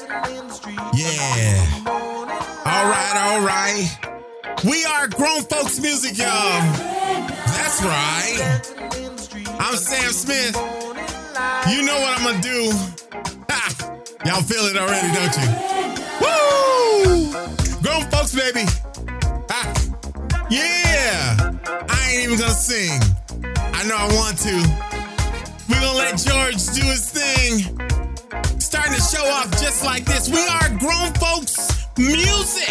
Yeah. 0.00 1.82
All 1.86 2.86
right, 2.86 3.14
all 3.16 3.40
right. 3.44 3.98
We 4.64 4.84
are 4.84 5.08
grown 5.08 5.42
folks 5.42 5.80
music, 5.80 6.18
y'all. 6.18 6.60
That's 7.46 7.82
right. 7.82 8.60
I'm 9.58 9.74
Sam 9.74 10.12
Smith. 10.12 10.54
You 11.68 11.84
know 11.84 11.98
what 11.98 12.16
I'm 12.16 12.24
gonna 12.24 12.40
do. 12.40 12.70
Ha! 13.50 13.98
Y'all 14.24 14.42
feel 14.42 14.66
it 14.66 14.76
already, 14.76 15.08
don't 15.14 15.36
you? 15.36 15.48
Woo! 16.22 17.32
Grown 17.82 18.08
folks, 18.12 18.34
baby. 18.36 18.66
Ha! 19.50 19.74
Yeah. 20.48 21.54
I 21.88 22.10
ain't 22.12 22.22
even 22.22 22.38
gonna 22.38 22.52
sing. 22.52 23.00
I 23.56 23.82
know 23.88 23.96
I 23.96 24.06
want 24.14 24.38
to. 24.38 24.88
We're 25.68 25.80
gonna 25.80 25.98
let 25.98 26.18
George 26.18 26.64
do 26.72 26.86
his 26.86 27.10
thing 27.10 27.87
starting 28.68 28.94
to 28.96 29.00
show 29.00 29.24
off 29.24 29.50
just 29.52 29.82
like 29.82 30.04
this. 30.04 30.28
We 30.28 30.46
are 30.46 30.68
grown 30.78 31.14
folks 31.14 31.88
music. 31.96 32.68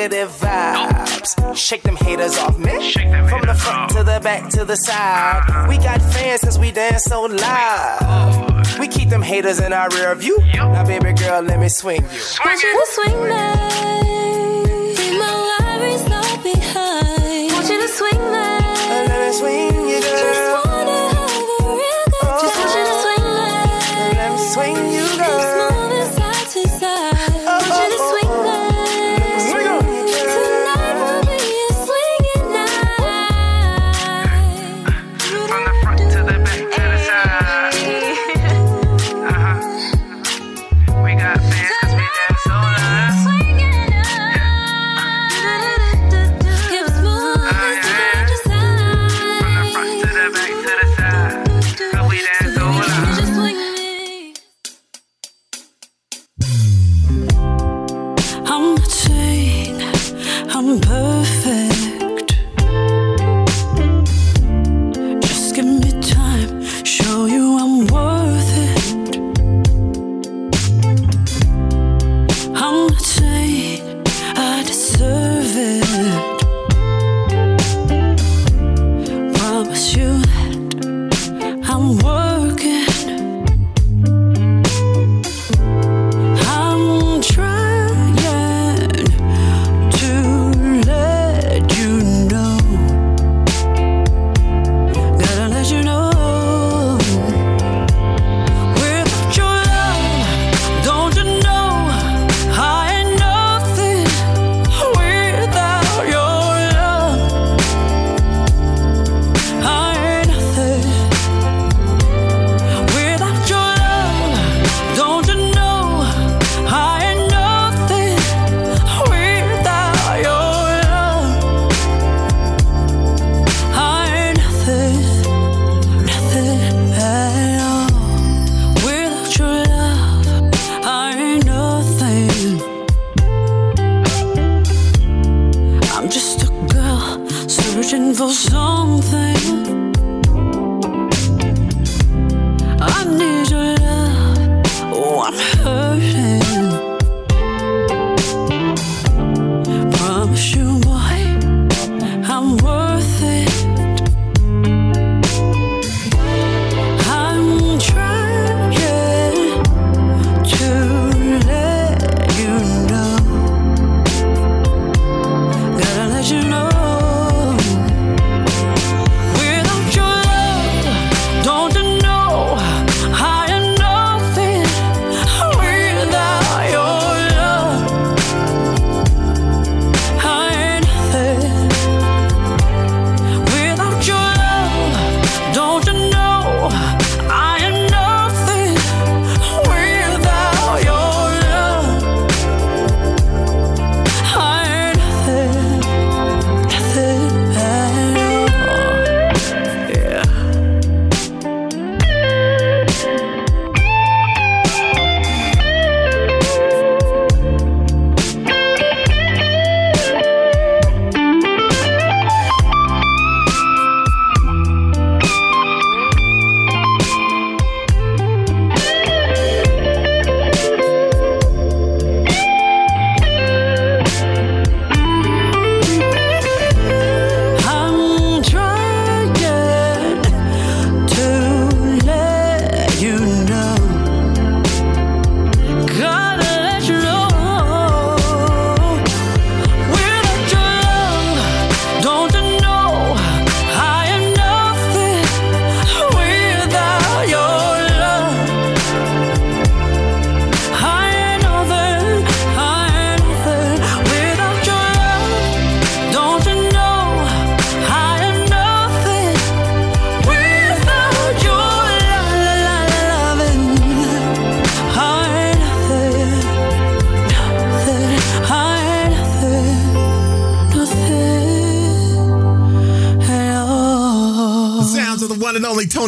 negative 0.00 0.30
vibes. 0.40 1.56
Shake 1.56 1.82
them 1.82 1.96
haters 1.96 2.38
off 2.38 2.58
me. 2.58 2.92
From 3.28 3.42
the 3.42 3.54
front 3.54 3.90
to 3.92 4.02
the 4.02 4.18
back 4.22 4.48
to 4.50 4.64
the 4.64 4.76
side. 4.76 5.68
We 5.68 5.76
got 5.76 6.00
fans 6.00 6.40
since 6.40 6.58
we 6.58 6.72
dance 6.72 7.04
so 7.04 7.22
loud. 7.22 8.66
We 8.78 8.88
keep 8.88 9.10
them 9.10 9.22
haters 9.22 9.60
in 9.60 9.72
our 9.72 9.90
rear 9.90 10.14
view. 10.14 10.38
Now, 10.54 10.84
baby 10.86 11.12
girl, 11.12 11.42
let 11.42 11.60
me 11.60 11.68
swing 11.68 12.02
you. 12.02 12.20
Want 12.44 12.62
you 12.62 12.84
swing 12.86 13.28
me. 13.28 13.99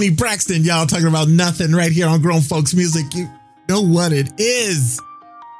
Toni 0.02 0.16
Braxton, 0.16 0.64
y'all 0.64 0.84
talking 0.84 1.06
about 1.06 1.28
nothing 1.28 1.70
right 1.70 1.92
here 1.92 2.08
on 2.08 2.20
Grown 2.20 2.40
Folks 2.40 2.74
Music. 2.74 3.06
You 3.14 3.30
know 3.68 3.82
what 3.82 4.12
it 4.12 4.32
is. 4.36 5.00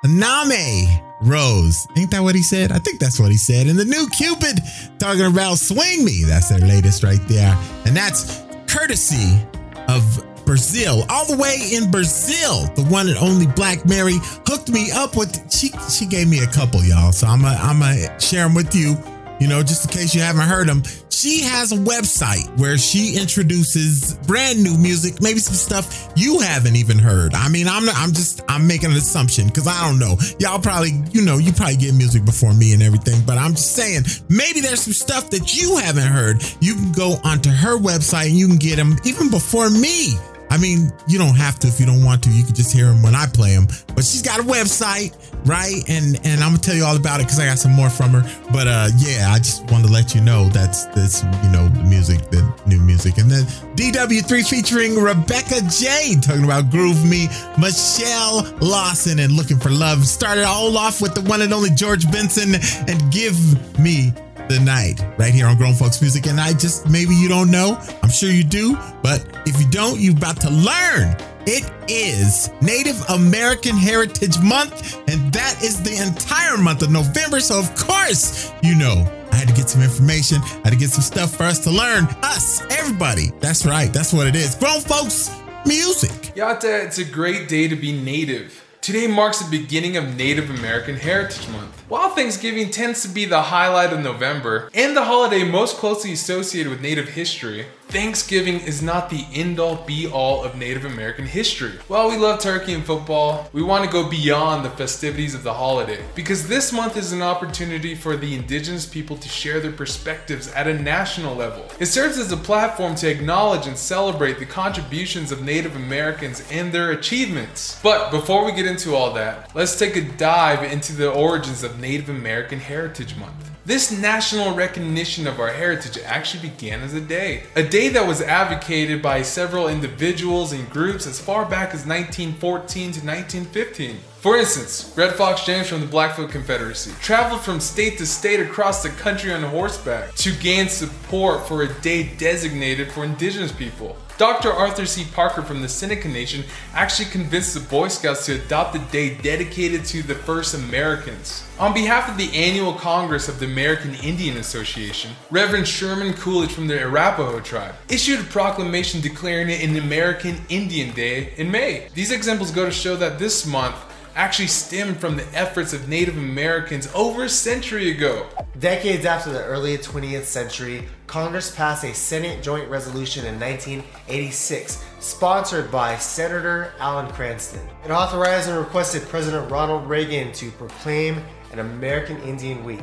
Name 0.05 0.89
Rose. 1.23 1.87
Ain't 1.97 2.11
that 2.11 2.25
what 2.25 2.35
he 2.35 2.43
said? 2.43 2.73
I 2.73 2.79
think 2.79 2.99
that's 2.99 3.21
what 3.21 3.31
he 3.31 3.37
said. 3.37 3.69
And 3.69 3.79
the 3.79 3.85
new 3.85 4.09
Cupid 4.19 4.59
talking 4.99 5.27
about 5.27 5.59
Swing 5.59 6.05
Me. 6.05 6.25
That's 6.25 6.49
their 6.49 6.59
latest 6.59 7.05
right 7.05 7.21
there. 7.29 7.57
And 7.87 7.97
that's 7.97 8.43
courtesy 8.67 9.39
of 9.87 10.27
Brazil, 10.45 11.05
all 11.09 11.25
the 11.27 11.37
way 11.37 11.59
in 11.75 11.89
Brazil. 11.93 12.65
The 12.75 12.85
one 12.91 13.07
and 13.07 13.19
only 13.19 13.47
Black 13.47 13.87
Mary 13.87 14.17
hooked 14.49 14.71
me 14.71 14.91
up 14.91 15.17
with. 15.17 15.53
She 15.53 15.69
she 15.89 16.05
gave 16.05 16.29
me 16.29 16.41
a 16.41 16.49
couple, 16.49 16.83
y'all. 16.83 17.13
So 17.13 17.29
I'm 17.29 17.45
I'm 17.45 17.79
gonna 17.79 18.19
share 18.19 18.43
them 18.43 18.57
with 18.57 18.75
you. 18.75 18.97
You 19.39 19.47
know, 19.47 19.63
just 19.63 19.85
in 19.85 19.91
case 19.93 20.17
you 20.17 20.21
haven't 20.21 20.49
heard 20.49 20.67
them. 20.69 20.83
She 21.11 21.43
has 21.43 21.71
a 21.71 21.77
website 21.77 22.49
where 22.59 22.77
she 22.77 23.17
introduces 23.17 24.12
brand 24.33 24.65
new 24.65 24.79
music, 24.79 25.21
maybe 25.21 25.39
some 25.39 25.53
stuff 25.53 26.11
you 26.17 26.41
haven't 26.41 26.75
even 26.75 26.99
heard. 26.99 27.35
I 27.35 27.51
mean, 27.51 27.69
I'm 27.69 27.85
not, 27.85 27.95
I'm 27.99 28.15
just 28.15 28.41
I'm 28.49 28.67
making 28.67 28.91
an 28.91 28.97
assumption 28.97 29.49
because 29.49 29.69
I 29.69 29.87
don't 29.87 29.99
know. 29.99 30.17
Y'all 30.39 30.59
probably 30.59 30.93
you 31.11 31.21
know 31.21 31.37
you 31.37 31.53
probably 31.53 31.77
get 31.77 31.95
music 31.95 32.25
before 32.25 32.55
me 32.55 32.73
and 32.73 32.83
everything, 32.83 33.21
but 33.27 33.37
I'm 33.37 33.51
just 33.51 33.77
saying 33.77 34.05
maybe 34.31 34.61
there's 34.61 34.81
some 34.81 34.95
stuff 34.95 35.29
that 35.31 35.55
you 35.55 35.77
haven't 35.77 36.07
heard. 36.07 36.43
You 36.61 36.77
can 36.77 36.93
go 36.93 37.17
onto 37.25 37.51
her 37.51 37.77
website 37.77 38.29
and 38.31 38.39
you 38.39 38.49
can 38.49 38.57
get 38.57 38.77
them 38.77 38.97
even 39.05 39.29
before 39.29 39.69
me. 39.69 40.17
I 40.53 40.59
mean, 40.59 40.93
you 41.09 41.17
don't 41.17 41.35
have 41.35 41.59
to 41.61 41.69
if 41.69 41.81
you 41.81 41.87
don't 41.87 42.05
want 42.05 42.23
to. 42.25 42.31
You 42.31 42.45
can 42.45 42.55
just 42.55 42.71
hear 42.71 42.85
them 42.85 43.03
when 43.03 43.15
I 43.15 43.25
play 43.27 43.55
them. 43.55 43.67
But 43.95 44.05
she's 44.05 44.21
got 44.21 44.39
a 44.39 44.43
website, 44.43 45.17
right? 45.47 45.81
And 45.89 46.21
and 46.27 46.45
I'm 46.45 46.53
gonna 46.53 46.59
tell 46.59 46.75
you 46.75 46.85
all 46.85 46.95
about 46.95 47.21
it 47.21 47.25
because 47.25 47.41
I 47.41 47.47
got 47.47 47.59
some 47.59 47.73
more 47.73 47.89
from 47.89 48.11
her. 48.11 48.23
But 48.53 48.67
uh, 48.69 48.89
yeah, 48.99 49.33
I 49.33 49.39
just 49.39 49.65
wanted 49.71 49.87
to 49.87 49.93
let 49.95 50.15
you 50.15 50.21
know 50.21 50.51
that's 50.51 50.85
that's 50.93 51.23
you 51.43 51.49
know 51.49 51.69
the 51.69 51.85
music, 51.85 52.31
the 52.31 52.45
new 52.67 52.81
music, 52.81 53.17
and 53.17 53.31
then 53.31 53.47
DW3 53.83 54.49
featuring 54.49 54.95
Rebecca 54.95 55.61
J 55.69 56.15
talking 56.21 56.45
about 56.45 56.71
Groove 56.71 57.05
Me, 57.05 57.27
Michelle 57.59 58.45
Lawson, 58.61 59.19
and 59.19 59.33
Looking 59.33 59.59
for 59.59 59.71
Love. 59.71 60.07
Started 60.07 60.45
all 60.45 60.79
off 60.79 61.03
with 61.03 61.17
the 61.17 61.21
one 61.23 61.43
and 61.43 61.53
only 61.53 61.71
George 61.71 62.09
Benson 62.13 62.55
and 62.87 63.13
Give 63.13 63.35
Me 63.81 64.13
the 64.49 64.61
night 64.61 65.05
right 65.19 65.35
here 65.35 65.49
on 65.49 65.57
Grown 65.57 65.75
Folks 65.75 66.01
Music. 66.01 66.29
And 66.29 66.39
I 66.39 66.53
just, 66.53 66.89
maybe 66.89 67.13
you 67.17 67.29
don't 67.29 67.51
know, 67.51 67.77
I'm 68.05 68.11
sure 68.11 68.31
you 68.31 68.45
do, 68.45 68.77
but 69.03 69.27
if 69.47 69.61
you 69.61 69.69
don't, 69.69 69.99
you're 69.99 70.17
about 70.17 70.41
to 70.43 70.51
learn. 70.51 71.17
It 71.45 71.69
is 71.89 72.51
Native 72.63 73.03
American 73.11 73.77
Heritage 73.77 74.39
Month, 74.39 75.03
and 75.09 75.33
that 75.33 75.61
is 75.61 75.83
the 75.83 76.01
entire 76.07 76.57
month 76.57 76.83
of 76.83 76.93
November. 76.93 77.41
So, 77.41 77.59
of 77.59 77.75
course, 77.75 78.53
you 78.63 78.77
know, 78.77 79.11
I 79.33 79.37
had 79.37 79.49
to 79.49 79.55
get 79.55 79.69
some 79.69 79.83
information, 79.83 80.41
I 80.43 80.61
had 80.65 80.71
to 80.71 80.77
get 80.77 80.91
some 80.91 81.03
stuff 81.03 81.35
for 81.37 81.43
us 81.45 81.59
to 81.61 81.71
learn. 81.71 82.05
Us, 82.23 82.61
everybody. 82.83 83.31
That's 83.39 83.65
right, 83.65 83.93
that's 83.93 84.13
what 84.13 84.27
it 84.27 84.35
is. 84.35 84.57
Grown 84.57 84.81
Folks 84.81 85.31
Music. 85.65 86.11
Yata, 86.35 86.85
it's 86.85 86.99
a 86.99 87.05
great 87.05 87.49
day 87.49 87.69
to 87.69 87.77
be 87.77 87.93
native. 87.93 88.65
Today 88.81 89.07
marks 89.07 89.39
the 89.39 89.49
beginning 89.49 89.97
of 89.97 90.17
Native 90.17 90.51
American 90.51 90.97
Heritage 90.97 91.49
Month. 91.51 91.82
While 91.93 92.09
Thanksgiving 92.09 92.71
tends 92.71 93.03
to 93.03 93.09
be 93.09 93.27
the 93.27 93.43
highlight 93.43 93.93
of 93.93 94.01
November 94.01 94.71
and 94.73 94.97
the 94.97 95.05
holiday 95.05 95.45
most 95.45 95.77
closely 95.77 96.15
associated 96.15 96.71
with 96.71 96.81
Native 96.81 97.11
history, 97.11 97.67
Thanksgiving 97.93 98.61
is 98.61 98.81
not 98.81 99.11
the 99.11 99.27
end 99.35 99.61
all 99.61 99.77
be 99.85 100.07
all 100.07 100.43
of 100.43 100.57
Native 100.57 100.87
American 100.87 101.27
history. 101.27 101.73
While 101.89 102.09
we 102.09 102.17
love 102.17 102.41
turkey 102.41 102.73
and 102.73 102.83
football, 102.83 103.51
we 103.53 103.63
want 103.63 103.85
to 103.85 103.91
go 103.91 104.09
beyond 104.09 104.65
the 104.65 104.71
festivities 104.71 105.35
of 105.35 105.43
the 105.43 105.53
holiday 105.53 106.03
because 106.15 106.49
this 106.49 106.73
month 106.73 106.97
is 106.97 107.13
an 107.13 107.21
opportunity 107.21 107.95
for 107.95 108.17
the 108.17 108.35
indigenous 108.35 108.87
people 108.87 109.19
to 109.19 109.29
share 109.29 109.61
their 109.61 109.73
perspectives 109.73 110.51
at 110.53 110.67
a 110.67 110.83
national 110.83 111.35
level. 111.35 111.67
It 111.79 111.85
serves 111.87 112.17
as 112.17 112.33
a 112.33 112.37
platform 112.39 112.95
to 112.95 113.11
acknowledge 113.11 113.67
and 113.67 113.77
celebrate 113.77 114.39
the 114.39 114.47
contributions 114.47 115.31
of 115.31 115.43
Native 115.45 115.77
Americans 115.77 116.43
and 116.51 116.73
their 116.73 116.93
achievements. 116.93 117.79
But 117.83 118.11
before 118.11 118.47
we 118.47 118.53
get 118.53 118.65
into 118.65 118.95
all 118.95 119.13
that, 119.13 119.55
let's 119.55 119.79
take 119.79 119.97
a 119.97 120.01
dive 120.01 120.63
into 120.73 120.95
the 120.95 121.11
origins 121.11 121.63
of 121.63 121.79
Native 121.83 122.09
American 122.09 122.61
Heritage 122.61 123.17
Month. 123.17 123.51
This 123.67 123.91
national 123.91 124.55
recognition 124.55 125.27
of 125.27 125.41
our 125.41 125.53
heritage 125.53 125.99
actually 126.05 126.49
began 126.49 126.81
as 126.81 126.95
a 126.95 127.01
day. 127.01 127.43
A 127.57 127.63
day 127.63 127.89
that 127.89 128.07
was 128.07 128.23
advocated 128.23 129.03
by 129.03 129.23
several 129.23 129.69
individuals 129.69 130.53
and 130.53 130.71
groups 130.71 131.07
as 131.07 131.21
far 131.21 131.45
back 131.45 131.75
as 131.75 131.85
1914 131.85 132.93
to 132.93 133.01
1915. 133.05 133.99
For 134.21 134.37
instance, 134.37 134.95
Red 134.97 135.15
Fox 135.15 135.45
James 135.45 135.69
from 135.69 135.81
the 135.81 135.87
Blackfoot 135.87 136.31
Confederacy 136.31 136.93
traveled 137.01 137.41
from 137.41 137.59
state 137.59 137.99
to 137.99 138.07
state 138.07 138.39
across 138.39 138.85
the 138.85 138.91
country 138.91 139.33
on 139.33 139.43
horseback 139.43 140.15
to 140.15 140.33
gain 140.37 140.69
support 140.69 141.49
for 141.49 141.63
a 141.63 141.81
day 141.81 142.15
designated 142.17 142.93
for 142.93 143.05
indigenous 143.05 143.51
people. 143.51 143.97
Dr. 144.23 144.53
Arthur 144.53 144.87
C. 144.87 145.05
Parker 145.05 145.43
from 145.43 145.63
the 145.63 145.69
Seneca 145.69 146.07
Nation 146.07 146.45
actually 146.75 147.09
convinced 147.09 147.55
the 147.55 147.61
Boy 147.69 147.89
Scouts 147.89 148.25
to 148.27 148.35
adopt 148.35 148.77
a 148.77 148.79
day 148.93 149.17
dedicated 149.17 149.85
to 149.87 150.01
the 150.05 150.15
first 150.15 150.55
Americans. 150.55 151.45
On 151.59 151.75
behalf 151.75 152.09
of 152.09 152.17
the 152.17 152.33
annual 152.33 152.73
Congress 152.73 153.29
of 153.29 153.41
the 153.41 153.47
American 153.47 153.97
Indian 153.97 154.37
Association, 154.37 155.11
Reverend 155.33 155.67
Sherman 155.67 156.13
Coolidge 156.13 156.53
from 156.53 156.69
the 156.69 156.81
Arapaho 156.81 157.41
tribe 157.41 157.75
issued 157.89 158.21
a 158.21 158.23
proclamation 158.23 159.01
declaring 159.01 159.51
it 159.51 159.69
an 159.69 159.77
American 159.77 160.41
Indian 160.49 160.95
Day 160.95 161.35
in 161.37 161.51
May. 161.51 161.89
These 161.93 162.13
examples 162.13 162.53
go 162.53 162.65
to 162.65 162.71
show 162.71 162.95
that 162.95 163.19
this 163.19 163.45
month 163.45 163.75
actually 164.15 164.49
stemmed 164.49 164.99
from 164.99 165.17
the 165.17 165.27
efforts 165.35 165.73
of 165.73 165.89
Native 165.89 166.17
Americans 166.17 166.89
over 166.95 167.25
a 167.25 167.29
century 167.29 167.91
ago. 167.91 168.27
Decades 168.59 169.05
after 169.05 169.31
the 169.31 169.43
early 169.45 169.79
20th 169.79 170.25
century, 170.25 170.89
Congress 171.07 171.55
passed 171.55 171.85
a 171.85 171.95
Senate 171.95 172.43
Joint 172.43 172.69
Resolution 172.69 173.25
in 173.27 173.41
1986, 173.41 174.85
sponsored 175.01 175.71
by 175.71 175.97
Senator 175.97 176.73
Alan 176.79 177.11
Cranston. 177.13 177.67
It 177.85 177.91
authorized 177.91 178.49
and 178.49 178.59
requested 178.59 179.03
President 179.09 179.51
Ronald 179.51 179.89
Reagan 179.89 180.33
to 180.33 180.51
proclaim 180.53 181.23
an 181.53 181.59
American 181.59 182.21
Indian 182.23 182.65
Week, 182.65 182.81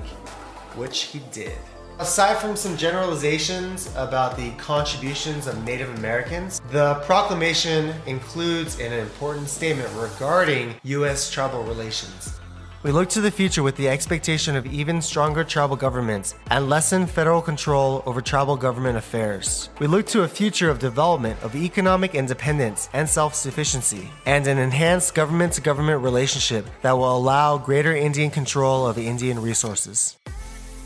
which 0.75 1.03
he 1.03 1.19
did. 1.31 1.57
Aside 1.99 2.37
from 2.37 2.55
some 2.55 2.77
generalizations 2.77 3.93
about 3.97 4.37
the 4.37 4.51
contributions 4.51 5.47
of 5.47 5.61
Native 5.65 5.93
Americans, 5.97 6.61
the 6.71 6.95
proclamation 7.03 7.93
includes 8.05 8.79
an 8.79 8.93
important 8.93 9.49
statement 9.49 9.89
regarding 9.97 10.75
U.S. 10.83 11.29
tribal 11.29 11.61
relations. 11.63 12.39
We 12.83 12.93
look 12.93 13.09
to 13.09 13.19
the 13.19 13.29
future 13.29 13.63
with 13.63 13.75
the 13.75 13.89
expectation 13.89 14.55
of 14.55 14.65
even 14.65 15.01
stronger 15.01 15.43
tribal 15.43 15.75
governments 15.75 16.35
and 16.49 16.69
lessened 16.69 17.09
federal 17.09 17.41
control 17.41 18.01
over 18.05 18.21
tribal 18.21 18.55
government 18.55 18.97
affairs. 18.97 19.69
We 19.79 19.87
look 19.87 20.05
to 20.05 20.23
a 20.23 20.27
future 20.29 20.69
of 20.69 20.79
development 20.79 21.43
of 21.43 21.53
economic 21.53 22.15
independence 22.15 22.87
and 22.93 23.09
self 23.09 23.35
sufficiency, 23.35 24.09
and 24.25 24.47
an 24.47 24.57
enhanced 24.57 25.15
government 25.15 25.51
to 25.53 25.61
government 25.61 26.01
relationship 26.01 26.65
that 26.81 26.93
will 26.93 27.17
allow 27.17 27.57
greater 27.57 27.93
Indian 27.93 28.31
control 28.31 28.87
of 28.87 28.97
Indian 28.97 29.41
resources. 29.41 30.15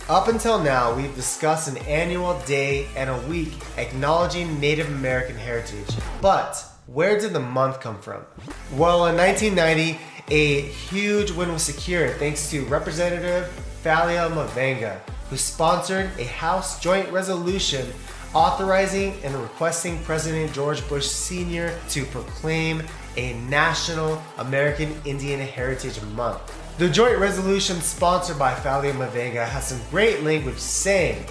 Up 0.09 0.27
until 0.27 0.61
now, 0.61 0.93
we've 0.93 1.15
discussed 1.15 1.69
an 1.69 1.77
annual 1.77 2.37
day 2.41 2.87
and 2.97 3.09
a 3.09 3.17
week 3.29 3.53
acknowledging 3.77 4.59
Native 4.59 4.89
American 4.89 5.37
heritage. 5.37 5.87
But 6.21 6.61
where 6.87 7.17
did 7.17 7.31
the 7.31 7.39
month 7.39 7.79
come 7.79 8.01
from? 8.01 8.25
Well, 8.73 9.05
in 9.05 9.15
1990, 9.15 9.97
a 10.29 10.61
huge 10.61 11.31
win 11.31 11.53
was 11.53 11.63
secured 11.63 12.17
thanks 12.17 12.51
to 12.51 12.65
Representative 12.65 13.49
Faleomavaega, 13.81 14.99
who 15.29 15.37
sponsored 15.37 16.11
a 16.19 16.25
House 16.25 16.81
joint 16.81 17.09
resolution 17.09 17.87
authorizing 18.33 19.13
and 19.23 19.33
requesting 19.35 20.03
President 20.03 20.51
George 20.51 20.85
Bush 20.89 21.05
Sr. 21.05 21.79
to 21.91 22.03
proclaim 22.07 22.83
a 23.15 23.35
National 23.43 24.21
American 24.37 24.93
Indian 25.05 25.39
Heritage 25.39 26.01
Month. 26.13 26.41
The 26.79 26.89
joint 26.89 27.19
resolution 27.19 27.81
sponsored 27.81 28.39
by 28.39 28.55
Faleomavaega 28.55 29.45
has 29.45 29.67
some 29.67 29.79
great 29.91 30.23
language 30.23 30.57
saying, 30.57 31.23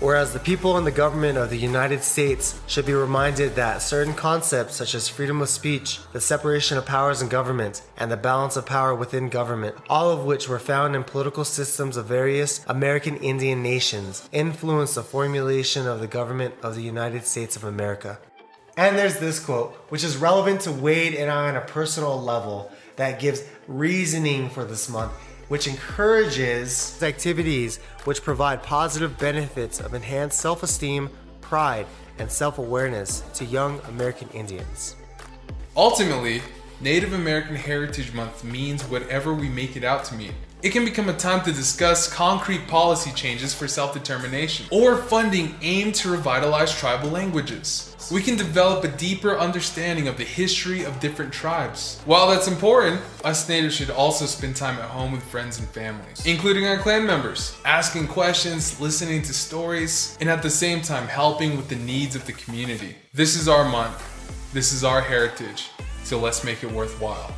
Whereas 0.00 0.32
the 0.32 0.38
people 0.38 0.78
and 0.78 0.86
the 0.86 0.90
government 0.90 1.36
of 1.36 1.50
the 1.50 1.58
United 1.58 2.02
States 2.02 2.58
should 2.66 2.86
be 2.86 2.94
reminded 2.94 3.54
that 3.54 3.82
certain 3.82 4.14
concepts 4.14 4.74
such 4.74 4.94
as 4.94 5.10
freedom 5.10 5.42
of 5.42 5.50
speech, 5.50 6.00
the 6.14 6.22
separation 6.22 6.78
of 6.78 6.86
powers 6.86 7.20
in 7.20 7.28
government, 7.28 7.82
and 7.98 8.10
the 8.10 8.16
balance 8.16 8.56
of 8.56 8.64
power 8.64 8.94
within 8.94 9.28
government, 9.28 9.76
all 9.90 10.10
of 10.10 10.24
which 10.24 10.48
were 10.48 10.58
found 10.58 10.96
in 10.96 11.04
political 11.04 11.44
systems 11.44 11.98
of 11.98 12.06
various 12.06 12.64
American 12.66 13.18
Indian 13.18 13.62
nations, 13.62 14.26
influence 14.32 14.94
the 14.94 15.02
formulation 15.02 15.86
of 15.86 16.00
the 16.00 16.06
government 16.06 16.54
of 16.62 16.76
the 16.76 16.82
United 16.82 17.26
States 17.26 17.56
of 17.56 17.64
America. 17.64 18.18
And 18.78 18.96
there's 18.96 19.18
this 19.18 19.38
quote, 19.38 19.74
which 19.90 20.02
is 20.02 20.16
relevant 20.16 20.62
to 20.62 20.72
Wade 20.72 21.14
and 21.14 21.30
I 21.30 21.50
on 21.50 21.56
a 21.56 21.60
personal 21.60 22.18
level, 22.18 22.72
that 22.96 23.20
gives 23.20 23.42
reasoning 23.68 24.48
for 24.48 24.64
this 24.64 24.88
month, 24.88 25.12
which 25.48 25.66
encourages 25.66 27.02
activities 27.02 27.78
which 28.04 28.22
provide 28.22 28.62
positive 28.62 29.18
benefits 29.18 29.80
of 29.80 29.94
enhanced 29.94 30.38
self 30.38 30.62
esteem, 30.62 31.10
pride, 31.40 31.86
and 32.18 32.30
self 32.30 32.58
awareness 32.58 33.20
to 33.34 33.44
young 33.44 33.80
American 33.88 34.28
Indians. 34.30 34.96
Ultimately, 35.76 36.42
Native 36.80 37.12
American 37.12 37.54
Heritage 37.54 38.12
Month 38.12 38.44
means 38.44 38.82
whatever 38.84 39.32
we 39.32 39.48
make 39.48 39.76
it 39.76 39.84
out 39.84 40.04
to 40.06 40.14
mean. 40.14 40.34
It 40.62 40.70
can 40.70 40.84
become 40.84 41.08
a 41.08 41.12
time 41.12 41.44
to 41.44 41.52
discuss 41.52 42.08
concrete 42.12 42.68
policy 42.68 43.10
changes 43.12 43.52
for 43.52 43.66
self 43.66 43.92
determination 43.92 44.66
or 44.70 44.96
funding 44.96 45.56
aimed 45.60 45.96
to 45.96 46.10
revitalize 46.12 46.72
tribal 46.72 47.10
languages. 47.10 47.96
We 48.12 48.22
can 48.22 48.36
develop 48.36 48.84
a 48.84 48.88
deeper 48.88 49.36
understanding 49.36 50.06
of 50.06 50.16
the 50.16 50.24
history 50.24 50.84
of 50.84 51.00
different 51.00 51.32
tribes. 51.32 52.00
While 52.04 52.28
that's 52.28 52.46
important, 52.46 53.00
us 53.24 53.48
natives 53.48 53.74
should 53.74 53.90
also 53.90 54.24
spend 54.24 54.54
time 54.54 54.78
at 54.78 54.88
home 54.88 55.10
with 55.10 55.24
friends 55.24 55.58
and 55.58 55.66
families, 55.68 56.24
including 56.26 56.68
our 56.68 56.78
clan 56.78 57.06
members, 57.06 57.58
asking 57.64 58.06
questions, 58.06 58.80
listening 58.80 59.22
to 59.22 59.34
stories, 59.34 60.16
and 60.20 60.30
at 60.30 60.42
the 60.42 60.50
same 60.50 60.80
time 60.80 61.08
helping 61.08 61.56
with 61.56 61.68
the 61.68 61.76
needs 61.76 62.14
of 62.14 62.24
the 62.26 62.32
community. 62.34 62.94
This 63.12 63.34
is 63.34 63.48
our 63.48 63.68
month. 63.68 64.00
This 64.52 64.72
is 64.72 64.84
our 64.84 65.00
heritage. 65.00 65.70
So 66.04 66.20
let's 66.20 66.44
make 66.44 66.62
it 66.62 66.70
worthwhile. 66.70 67.34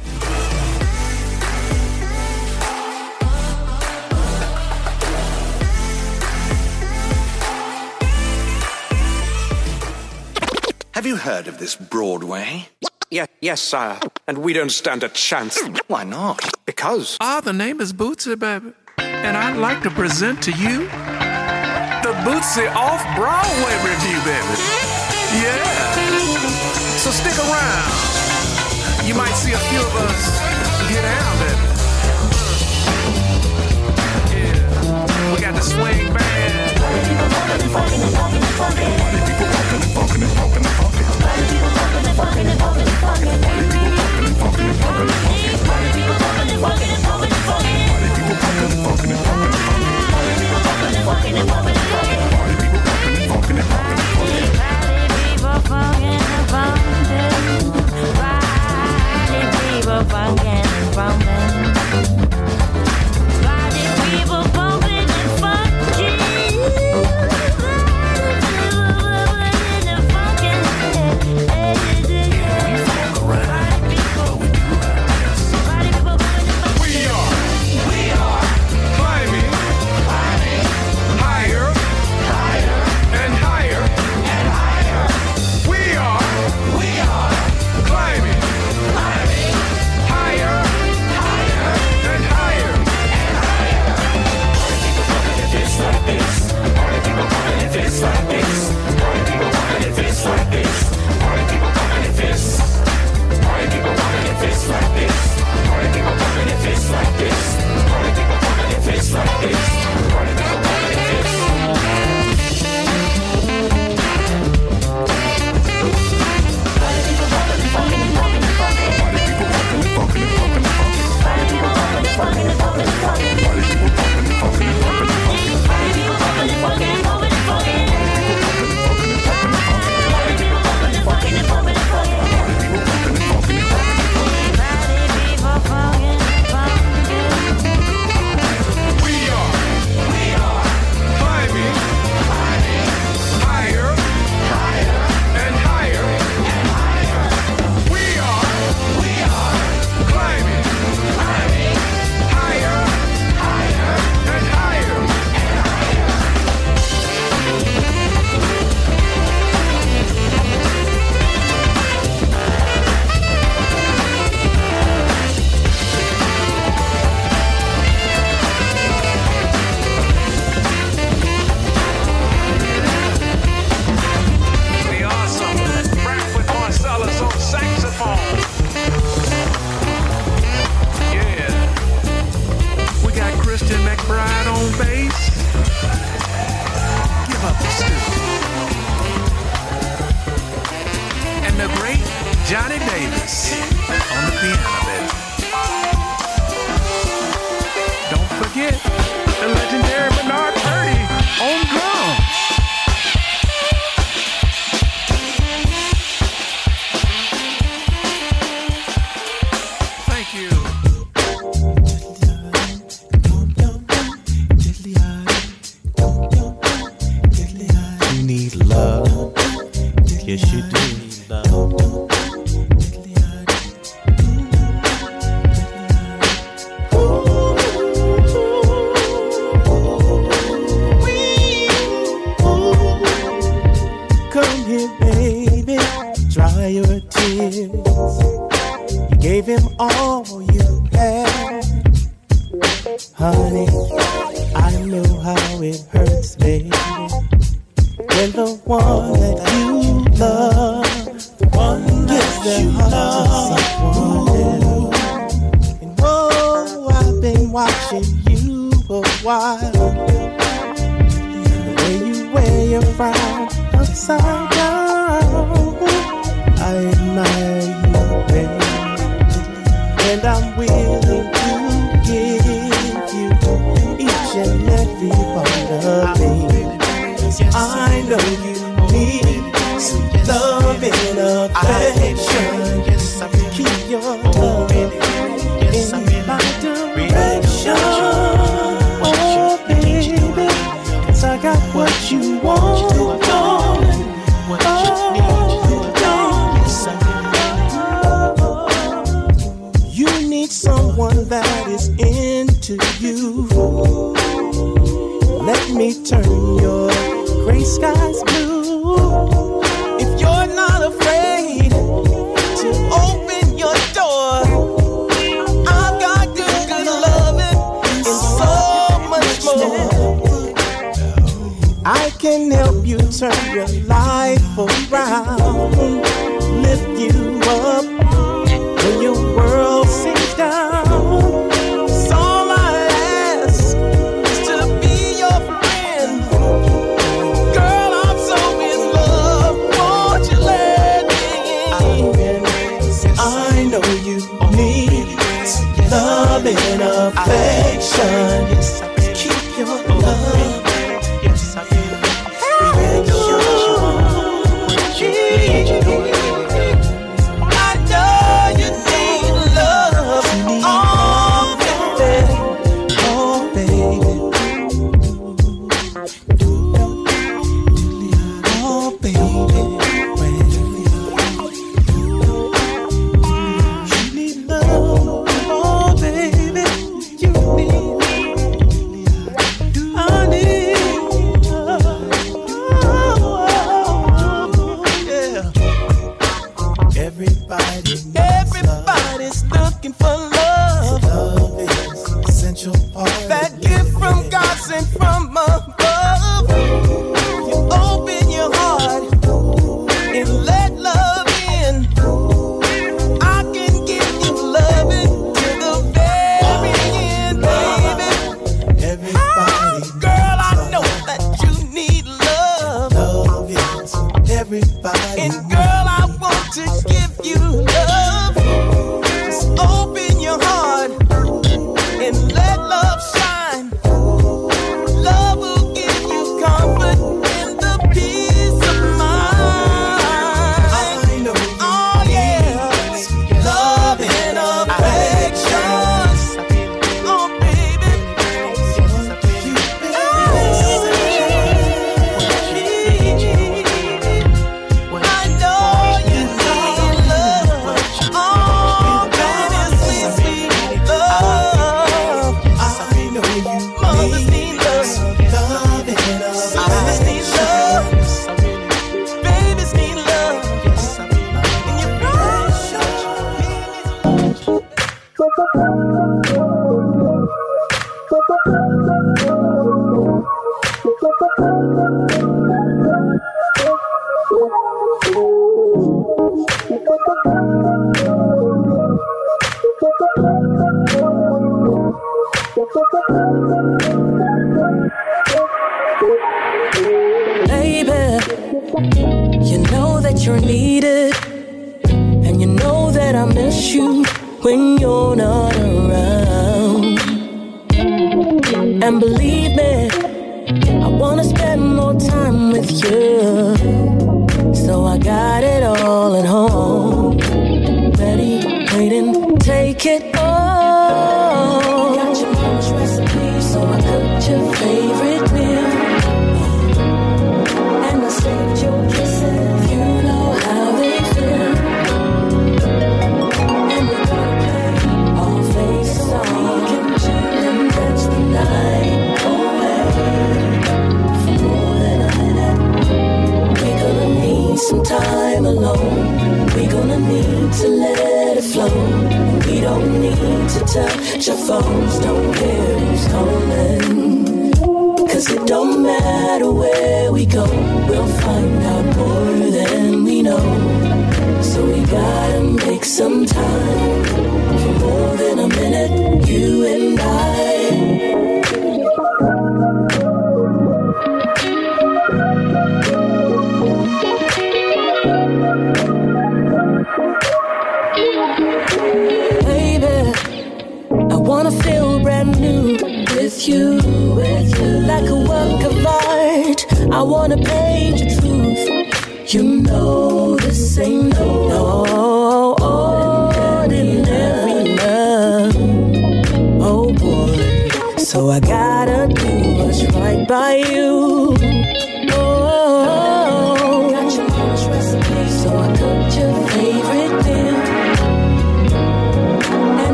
Have 10.94 11.06
you 11.06 11.16
heard 11.16 11.48
of 11.48 11.58
this 11.58 11.74
Broadway? 11.74 12.68
Yeah, 13.10 13.26
yes, 13.40 13.60
sire. 13.60 13.98
And 14.28 14.38
we 14.38 14.52
don't 14.52 14.70
stand 14.70 15.02
a 15.02 15.08
chance. 15.08 15.60
Why 15.88 16.04
not? 16.04 16.38
Because. 16.66 17.16
Ah, 17.20 17.40
the 17.40 17.52
name 17.52 17.80
is 17.80 17.92
Bootsy, 17.92 18.38
baby. 18.38 18.72
And 18.98 19.36
I'd 19.36 19.56
like 19.56 19.82
to 19.82 19.90
present 19.90 20.40
to 20.44 20.52
you 20.52 20.86
the 22.06 22.14
Bootsy 22.22 22.72
Off 22.76 23.02
Broadway 23.16 23.74
review, 23.82 24.18
baby. 24.22 24.54
Yeah. 25.42 25.98
So 27.02 27.10
stick 27.10 27.36
around. 27.42 27.90
You 29.04 29.16
might 29.16 29.34
see 29.34 29.52
a 29.52 29.58
few 29.58 29.80
of 29.80 29.96
us 29.96 30.38
get 30.88 31.02
down, 31.02 31.38
baby. 31.42 31.66
Yeah. 34.30 35.34
We 35.34 35.40
got 35.40 35.54
the 35.56 35.60
swing 35.60 36.14
band. 36.14 36.54
We 61.14 61.73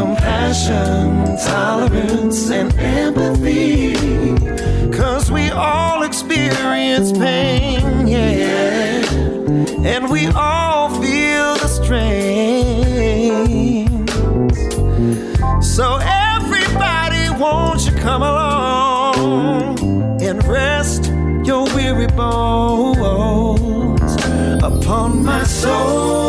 compassion, 0.00 1.36
tolerance, 1.36 2.50
and 2.50 2.74
empathy. 2.78 3.94
Cause 4.90 5.30
we 5.30 5.50
all 5.50 6.04
experience 6.04 7.12
pain, 7.12 8.08
yeah. 8.08 9.04
And 9.84 10.10
we 10.10 10.28
all 10.28 10.88
feel 11.02 11.54
the 11.56 11.68
strain. 11.68 12.88
So, 15.60 15.98
everybody, 16.02 17.28
won't 17.38 17.84
you 17.84 17.92
come 17.92 18.22
along 18.22 19.78
and 20.22 20.42
rest 20.44 21.12
your 21.44 21.64
weary 21.74 22.06
bones 22.06 24.16
upon 24.64 25.26
my 25.26 25.44
soul? 25.44 26.19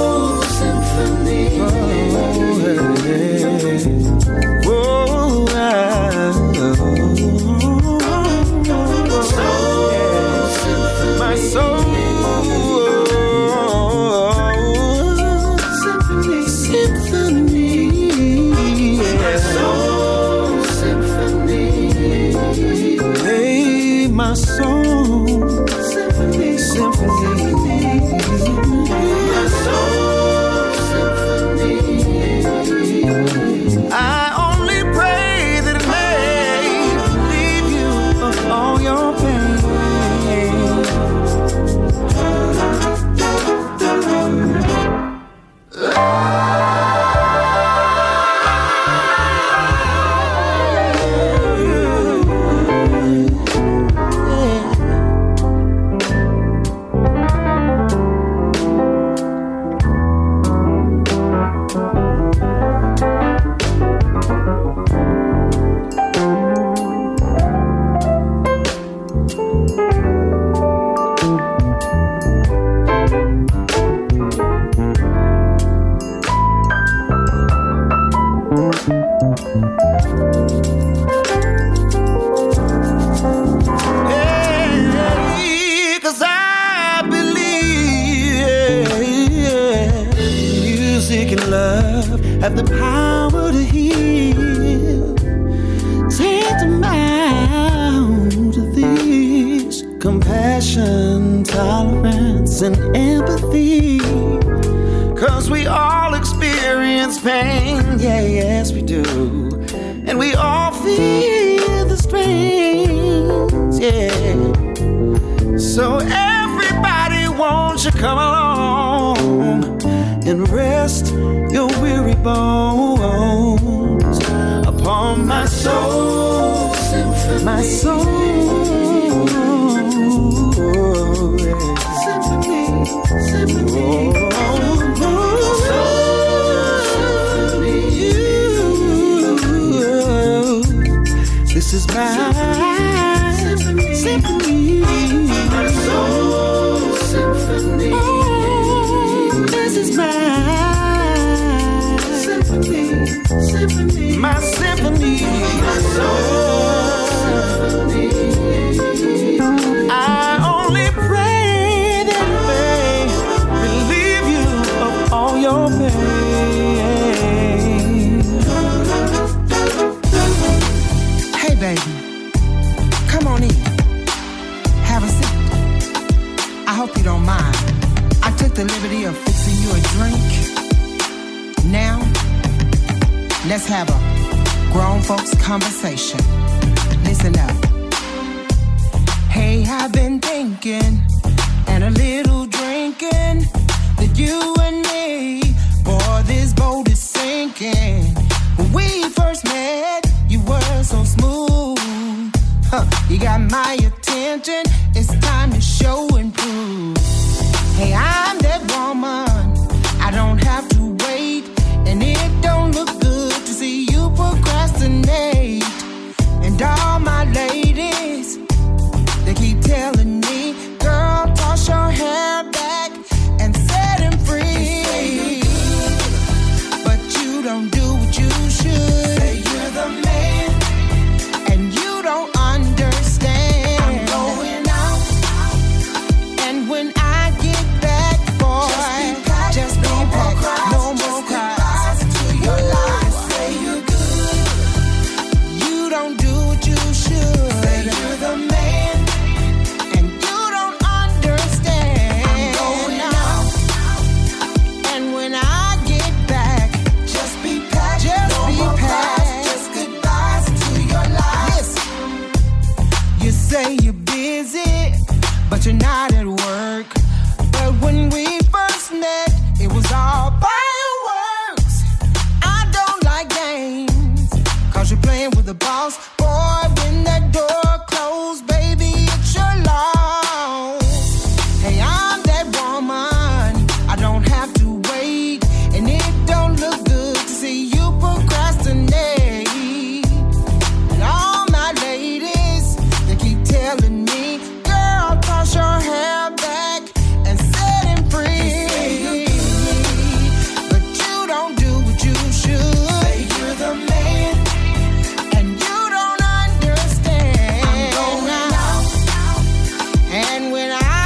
when 310.61 310.69
I 310.69 311.00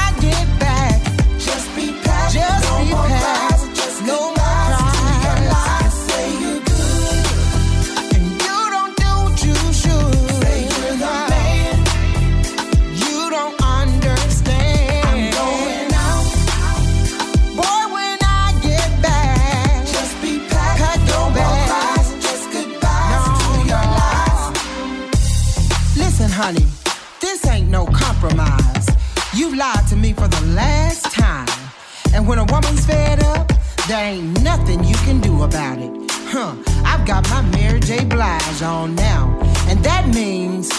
And 32.26 32.30
when 32.32 32.39
a 32.39 32.51
woman's 32.51 32.84
fed 32.84 33.21
up, 33.21 33.53
there 33.88 34.03
ain't 34.03 34.41
nothing 34.41 34.84
you 34.84 34.95
can 35.05 35.21
do 35.21 35.43
about 35.43 35.78
it. 35.78 35.91
Huh, 36.34 36.55
I've 36.84 37.05
got 37.05 37.30
my 37.30 37.43
Mary 37.43 37.80
J. 37.80 38.03
Blige 38.03 38.63
on 38.63 38.95
now. 38.95 39.38
And 39.67 39.84
that 39.84 40.07
means 40.07 40.71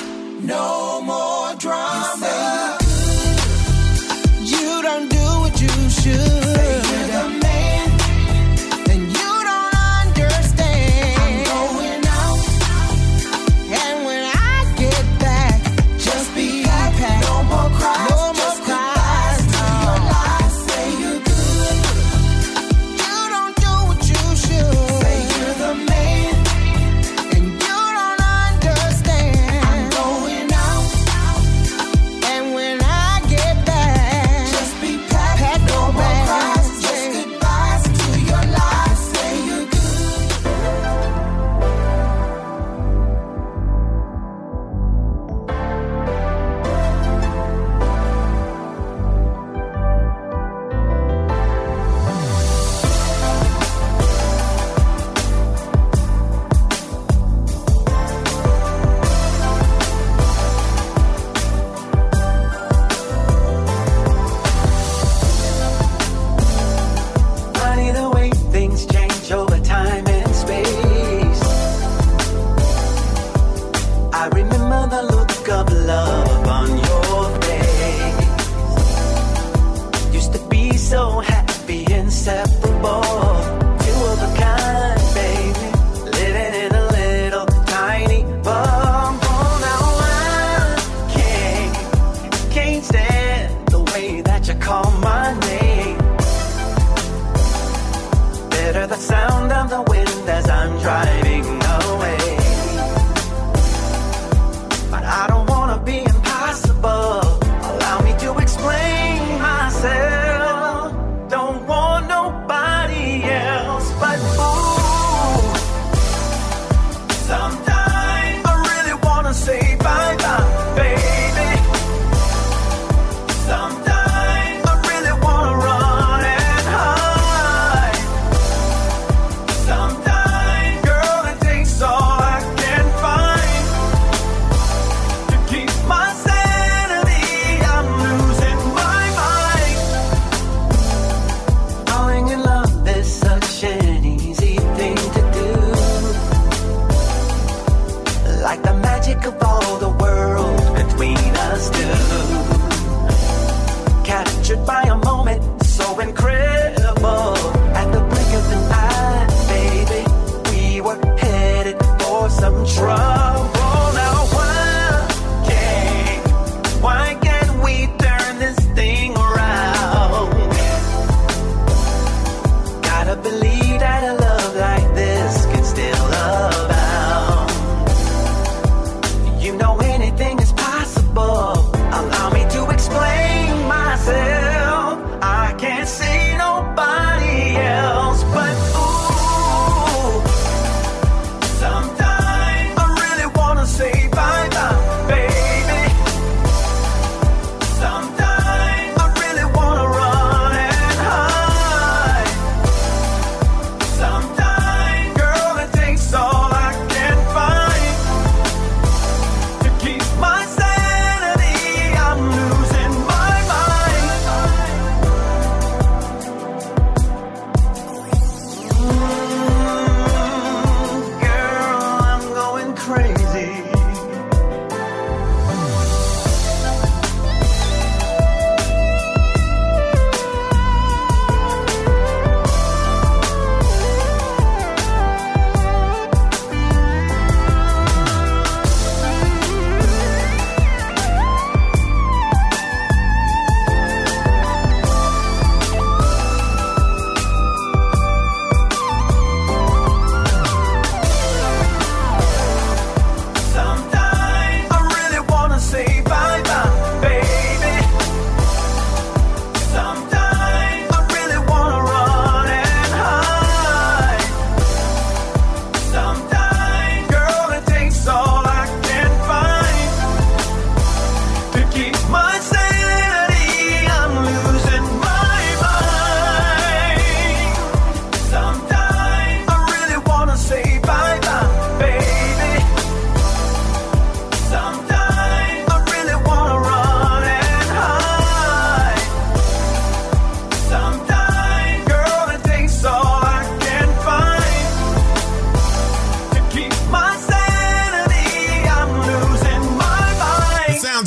no 0.42 1.00
more 1.02 1.54
drama. 1.54 2.78
You, 4.40 4.56
you 4.58 4.82
don't 4.82 5.08
do 5.08 5.24
what 5.38 5.60
you 5.60 5.88
should. 5.88 6.45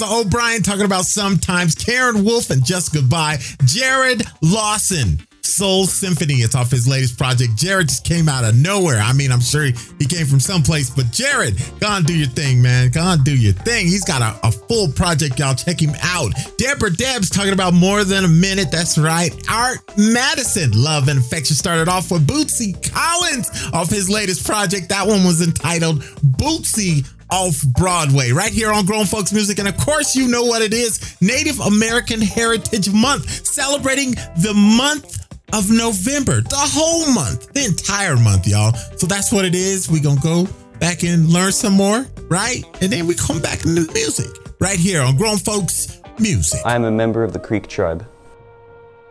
O'Brien 0.02 0.62
talking 0.62 0.86
about 0.86 1.06
sometimes 1.06 1.76
Karen 1.76 2.24
Wolf 2.24 2.50
and 2.50 2.66
Just 2.66 2.94
Goodbye. 2.94 3.38
Jared 3.66 4.24
Lawson. 4.42 5.20
Soul 5.60 5.86
Symphony. 5.86 6.36
It's 6.36 6.56
off 6.56 6.72
his 6.72 6.88
latest 6.88 7.18
project. 7.18 7.58
Jared 7.58 7.90
just 7.90 8.06
came 8.06 8.30
out 8.30 8.46
of 8.46 8.56
nowhere. 8.56 9.00
I 9.00 9.12
mean, 9.12 9.32
I'm 9.32 9.42
sure 9.42 9.64
he, 9.64 9.74
he 10.00 10.06
came 10.06 10.26
from 10.26 10.40
someplace, 10.40 10.90
but 10.90 11.12
Jared, 11.12 11.62
go 11.82 11.88
on 11.88 12.04
do 12.04 12.18
your 12.18 12.30
thing, 12.30 12.62
man. 12.62 12.92
Go 12.92 13.02
on 13.02 13.24
do 13.24 13.36
your 13.36 13.54
thing. 13.54 13.88
He's 13.88 14.06
got 14.06 14.22
a, 14.22 14.48
a 14.48 14.52
full 14.52 14.90
project, 14.92 15.38
y'all. 15.38 15.56
Check 15.56 15.82
him 15.82 15.96
out. 16.02 16.32
Deborah 16.58 16.96
Debs 16.96 17.30
talking 17.30 17.52
about 17.52 17.74
more 17.74 18.06
than 18.06 18.24
a 18.24 18.30
minute. 18.30 18.72
That's 18.72 18.98
right. 18.98 19.34
Art 19.52 19.80
Madison. 19.98 20.72
Love 20.82 21.10
and 21.10 21.20
Affection 21.20 21.56
started 21.56 21.90
off 21.90 22.12
with 22.12 22.26
Bootsy 22.26 22.74
Collins 22.94 23.50
off 23.74 23.90
his 23.90 24.10
latest 24.10 24.46
project. 24.46 24.88
That 24.90 25.08
one 25.08 25.26
was 25.26 25.42
entitled 25.46 26.04
Bootsy 26.38 27.06
off 27.32 27.62
Broadway, 27.78 28.32
right 28.32 28.52
here 28.52 28.72
on 28.72 28.86
Grown 28.86 29.06
Folks 29.06 29.32
Music. 29.32 29.60
And 29.60 29.68
of 29.68 29.78
course, 29.78 30.16
you 30.16 30.28
know 30.28 30.44
what 30.44 30.62
it 30.62 30.74
is 30.74 31.16
Native 31.22 31.60
American 31.60 32.22
Heritage 32.22 32.92
Month, 32.92 33.46
celebrating 33.46 34.12
the 34.42 34.54
month 34.54 35.20
of 35.54 35.70
November, 35.72 36.42
the 36.42 36.56
whole 36.56 37.12
month, 37.12 37.52
the 37.54 37.66
entire 37.66 38.18
month, 38.18 38.48
y'all. 38.48 38.74
So 38.98 39.08
that's 39.08 39.32
what 39.32 39.46
it 39.46 39.56
is. 39.56 39.90
we 39.90 40.00
going 40.00 40.18
to 40.18 40.24
go 40.24 40.48
back 40.80 41.04
and 41.04 41.28
learn 41.30 41.52
some 41.52 41.74
more, 41.74 42.06
right? 42.30 42.64
And 42.82 42.92
then 42.92 43.08
we 43.08 43.16
come 43.16 43.40
back 43.42 43.66
into 43.66 43.84
the 43.86 43.94
music 43.94 44.30
right 44.60 44.78
here 44.78 45.02
on 45.02 45.18
Grown 45.18 45.38
Folks 45.38 46.02
Music. 46.20 46.60
I 46.66 46.76
am 46.76 46.84
a 46.84 46.92
member 46.92 47.24
of 47.24 47.34
the 47.34 47.40
Creek 47.40 47.68
tribe. 47.68 48.06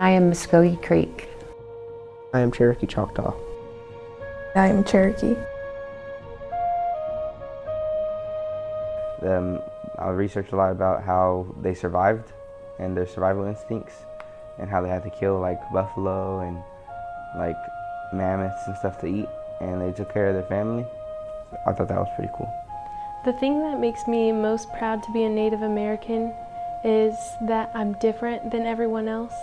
I 0.00 0.10
am 0.10 0.30
Muskogee 0.30 0.80
Creek. 0.82 1.28
I 2.32 2.40
am 2.40 2.52
Cherokee 2.52 2.86
Choctaw. 2.86 3.34
I 4.54 4.68
am 4.68 4.84
Cherokee. 4.84 5.34
Um, 9.22 9.60
I 9.98 10.08
researched 10.10 10.52
a 10.52 10.56
lot 10.56 10.70
about 10.70 11.02
how 11.02 11.54
they 11.60 11.74
survived 11.74 12.32
and 12.78 12.96
their 12.96 13.06
survival 13.06 13.44
instincts 13.44 13.94
and 14.58 14.70
how 14.70 14.80
they 14.80 14.88
had 14.88 15.02
to 15.04 15.10
kill 15.10 15.40
like 15.40 15.60
buffalo 15.72 16.40
and 16.40 16.62
like 17.36 17.56
mammoths 18.12 18.66
and 18.66 18.76
stuff 18.76 19.00
to 19.00 19.06
eat 19.06 19.28
and 19.60 19.80
they 19.80 19.92
took 19.92 20.12
care 20.12 20.28
of 20.28 20.34
their 20.34 20.44
family. 20.44 20.86
I 21.66 21.72
thought 21.72 21.88
that 21.88 21.98
was 21.98 22.08
pretty 22.16 22.32
cool. 22.36 22.52
The 23.24 23.32
thing 23.34 23.60
that 23.62 23.80
makes 23.80 24.06
me 24.06 24.30
most 24.32 24.72
proud 24.72 25.02
to 25.02 25.12
be 25.12 25.24
a 25.24 25.28
Native 25.28 25.62
American 25.62 26.32
is 26.84 27.14
that 27.42 27.70
I'm 27.74 27.94
different 27.94 28.50
than 28.50 28.66
everyone 28.66 29.08
else 29.08 29.34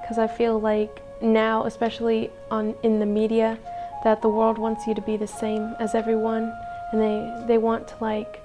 because 0.00 0.18
I 0.18 0.28
feel 0.28 0.60
like 0.60 1.02
now 1.20 1.64
especially 1.64 2.30
on 2.50 2.74
in 2.84 3.00
the 3.00 3.06
media 3.06 3.58
that 4.04 4.22
the 4.22 4.28
world 4.28 4.56
wants 4.58 4.86
you 4.86 4.94
to 4.94 5.02
be 5.02 5.16
the 5.16 5.26
same 5.26 5.74
as 5.80 5.96
everyone 5.96 6.52
and 6.92 7.00
they 7.00 7.44
they 7.48 7.58
want 7.58 7.88
to 7.88 7.94
like 8.00 8.40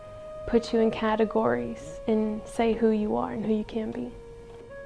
put 0.48 0.74
you 0.74 0.80
in 0.80 0.92
categories 0.92 2.00
and 2.08 2.42
say 2.46 2.74
who 2.74 2.90
you 2.90 3.16
are 3.16 3.32
and 3.32 3.46
who 3.46 3.54
you 3.54 3.64
can 3.64 3.92
be. 3.92 4.12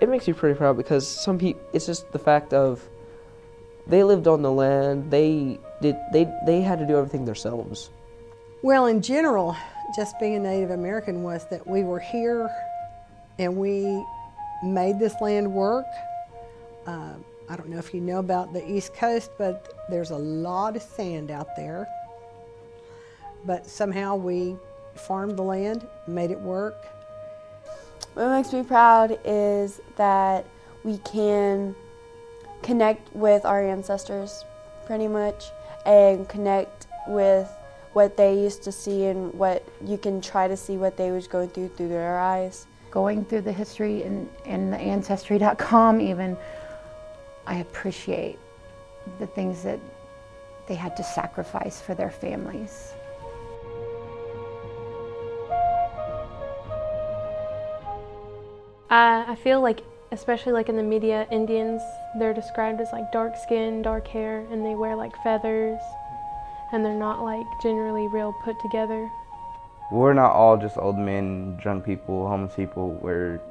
It 0.01 0.09
makes 0.09 0.27
me 0.27 0.33
pretty 0.33 0.57
proud 0.57 0.77
because 0.77 1.07
some 1.07 1.39
people, 1.39 1.61
it's 1.73 1.85
just 1.85 2.11
the 2.11 2.19
fact 2.19 2.53
of 2.53 2.87
they 3.87 4.03
lived 4.03 4.27
on 4.27 4.41
the 4.41 4.51
land. 4.51 5.09
They 5.09 5.59
did. 5.81 5.95
They 6.11 6.31
they 6.45 6.61
had 6.61 6.79
to 6.79 6.85
do 6.85 6.97
everything 6.97 7.25
themselves. 7.25 7.89
Well, 8.61 8.87
in 8.87 9.01
general, 9.01 9.55
just 9.95 10.19
being 10.19 10.35
a 10.35 10.39
Native 10.39 10.71
American 10.71 11.23
was 11.23 11.47
that 11.49 11.65
we 11.65 11.83
were 11.83 11.99
here 11.99 12.49
and 13.39 13.55
we 13.55 14.03
made 14.63 14.99
this 14.99 15.15
land 15.21 15.51
work. 15.51 15.85
Uh, 16.85 17.13
I 17.49 17.55
don't 17.55 17.69
know 17.69 17.77
if 17.77 17.93
you 17.93 18.01
know 18.01 18.19
about 18.19 18.51
the 18.51 18.69
East 18.69 18.93
Coast, 18.93 19.31
but 19.37 19.85
there's 19.89 20.11
a 20.11 20.17
lot 20.17 20.75
of 20.75 20.81
sand 20.81 21.31
out 21.31 21.55
there. 21.55 21.87
But 23.45 23.65
somehow 23.67 24.15
we 24.15 24.57
farmed 24.99 25.37
the 25.37 25.43
land, 25.43 25.87
made 26.07 26.31
it 26.31 26.39
work. 26.39 26.87
What 28.13 28.29
makes 28.29 28.51
me 28.51 28.63
proud 28.63 29.19
is 29.23 29.79
that 29.95 30.45
we 30.83 30.97
can 30.99 31.75
connect 32.63 33.13
with 33.15 33.45
our 33.45 33.63
ancestors 33.63 34.43
pretty 34.85 35.07
much 35.07 35.45
and 35.85 36.27
connect 36.27 36.87
with 37.07 37.49
what 37.93 38.17
they 38.17 38.33
used 38.33 38.63
to 38.63 38.71
see 38.71 39.05
and 39.05 39.33
what 39.33 39.67
you 39.83 39.97
can 39.97 40.21
try 40.21 40.47
to 40.47 40.57
see 40.57 40.77
what 40.77 40.97
they 40.97 41.11
was 41.11 41.27
going 41.27 41.49
through 41.49 41.69
through 41.69 41.89
their 41.89 42.19
eyes. 42.19 42.67
Going 42.91 43.25
through 43.25 43.41
the 43.41 43.51
history 43.51 44.03
and, 44.03 44.29
and 44.45 44.71
the 44.71 44.77
ancestry.com 44.77 46.01
even, 46.01 46.37
I 47.45 47.55
appreciate 47.55 48.39
the 49.19 49.27
things 49.27 49.63
that 49.63 49.79
they 50.67 50.75
had 50.75 50.97
to 50.97 51.03
sacrifice 51.03 51.81
for 51.81 51.95
their 51.95 52.11
families. 52.11 52.93
Uh, 58.89 59.25
I 59.27 59.35
feel 59.43 59.59
like, 59.59 59.83
especially 60.13 60.53
like 60.53 60.69
in 60.69 60.77
the 60.77 60.83
media, 60.83 61.27
Indians, 61.29 61.81
they're 62.17 62.33
described 62.33 62.79
as 62.79 62.88
like 62.93 63.11
dark 63.11 63.35
skin, 63.35 63.81
dark 63.81 64.07
hair, 64.07 64.47
and 64.49 64.65
they 64.65 64.75
wear 64.75 64.95
like 64.95 65.11
feathers, 65.23 65.81
and 66.71 66.85
they're 66.85 66.93
not 66.93 67.21
like 67.21 67.45
generally 67.61 68.07
real 68.07 68.33
put 68.45 68.57
together. 68.61 69.09
We're 69.91 70.13
not 70.13 70.31
all 70.31 70.55
just 70.55 70.77
old 70.77 70.97
men, 70.97 71.57
drunk 71.61 71.85
people, 71.85 72.27
homeless 72.27 72.55
people. 72.55 72.91
We're 73.01 73.41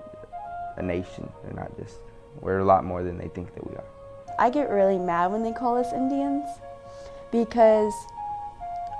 a 0.78 0.82
nation. 0.82 1.30
We're 1.44 1.60
not 1.60 1.76
just. 1.76 1.98
We're 2.40 2.58
a 2.58 2.64
lot 2.64 2.84
more 2.84 3.02
than 3.02 3.18
they 3.18 3.28
think 3.28 3.54
that 3.54 3.68
we 3.68 3.76
are. 3.76 3.84
I 4.38 4.48
get 4.48 4.70
really 4.70 4.98
mad 4.98 5.32
when 5.32 5.42
they 5.42 5.52
call 5.52 5.76
us 5.76 5.92
Indians 5.92 6.44
because 7.30 7.94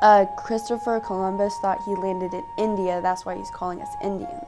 uh, 0.03 0.27
Christopher 0.37 1.01
Columbus 1.01 1.55
thought 1.63 1.83
he 1.85 1.95
landed 1.95 2.35
in 2.35 2.45
India. 2.59 3.01
That's 3.01 3.25
why 3.25 3.37
he's 3.37 3.51
calling 3.55 3.81
us 3.81 3.89
Indians. 4.03 4.45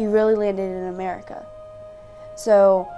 He 0.00 0.06
really 0.06 0.34
landed 0.34 0.62
in 0.62 0.88
America. 0.88 1.44
So 2.34 2.88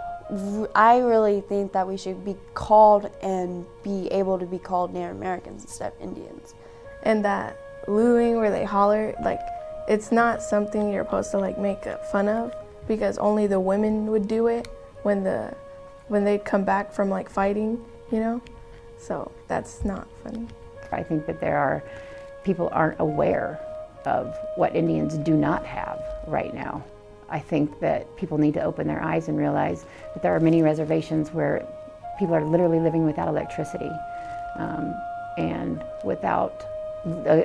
I 0.72 0.98
really 0.98 1.40
think 1.40 1.72
that 1.72 1.88
we 1.88 1.96
should 1.96 2.24
be 2.24 2.36
called 2.54 3.10
and 3.20 3.66
be 3.82 4.06
able 4.12 4.38
to 4.38 4.46
be 4.46 4.60
called 4.60 4.94
Native 4.94 5.16
Americans 5.16 5.64
instead 5.64 5.92
of 5.94 6.00
Indians. 6.00 6.54
and 7.02 7.24
that 7.24 7.58
looing 7.88 8.36
where 8.36 8.52
they 8.52 8.62
holler 8.62 9.12
like 9.24 9.40
it's 9.88 10.12
not 10.12 10.40
something 10.40 10.92
you're 10.92 11.02
supposed 11.04 11.32
to 11.32 11.38
like 11.38 11.58
make 11.58 11.82
fun 12.12 12.28
of 12.28 12.54
because 12.86 13.18
only 13.18 13.48
the 13.48 13.58
women 13.58 14.06
would 14.06 14.28
do 14.28 14.46
it 14.46 14.68
when 15.02 15.24
the 15.24 15.52
when 16.06 16.22
they'd 16.22 16.44
come 16.44 16.62
back 16.62 16.92
from 16.92 17.10
like 17.10 17.28
fighting 17.28 17.84
you 18.12 18.20
know 18.20 18.40
so 18.96 19.32
that's 19.48 19.84
not 19.84 20.06
funny 20.22 20.46
I 20.92 21.02
think 21.02 21.26
that 21.26 21.40
there 21.40 21.58
are 21.58 21.82
people 22.44 22.68
aren't 22.72 23.00
aware 23.00 23.58
of 24.04 24.36
what 24.56 24.74
Indians 24.76 25.16
do 25.18 25.34
not 25.36 25.64
have 25.64 26.02
right 26.26 26.52
now. 26.54 26.84
I 27.32 27.38
think 27.38 27.80
that 27.80 28.14
people 28.16 28.36
need 28.36 28.54
to 28.54 28.62
open 28.62 28.86
their 28.86 29.02
eyes 29.02 29.28
and 29.28 29.38
realize 29.38 29.86
that 30.12 30.22
there 30.22 30.36
are 30.36 30.40
many 30.40 30.62
reservations 30.62 31.32
where 31.32 31.66
people 32.18 32.34
are 32.34 32.44
literally 32.44 32.78
living 32.78 33.06
without 33.06 33.26
electricity 33.26 33.90
um, 34.58 34.94
and 35.38 35.82
without, 36.04 36.62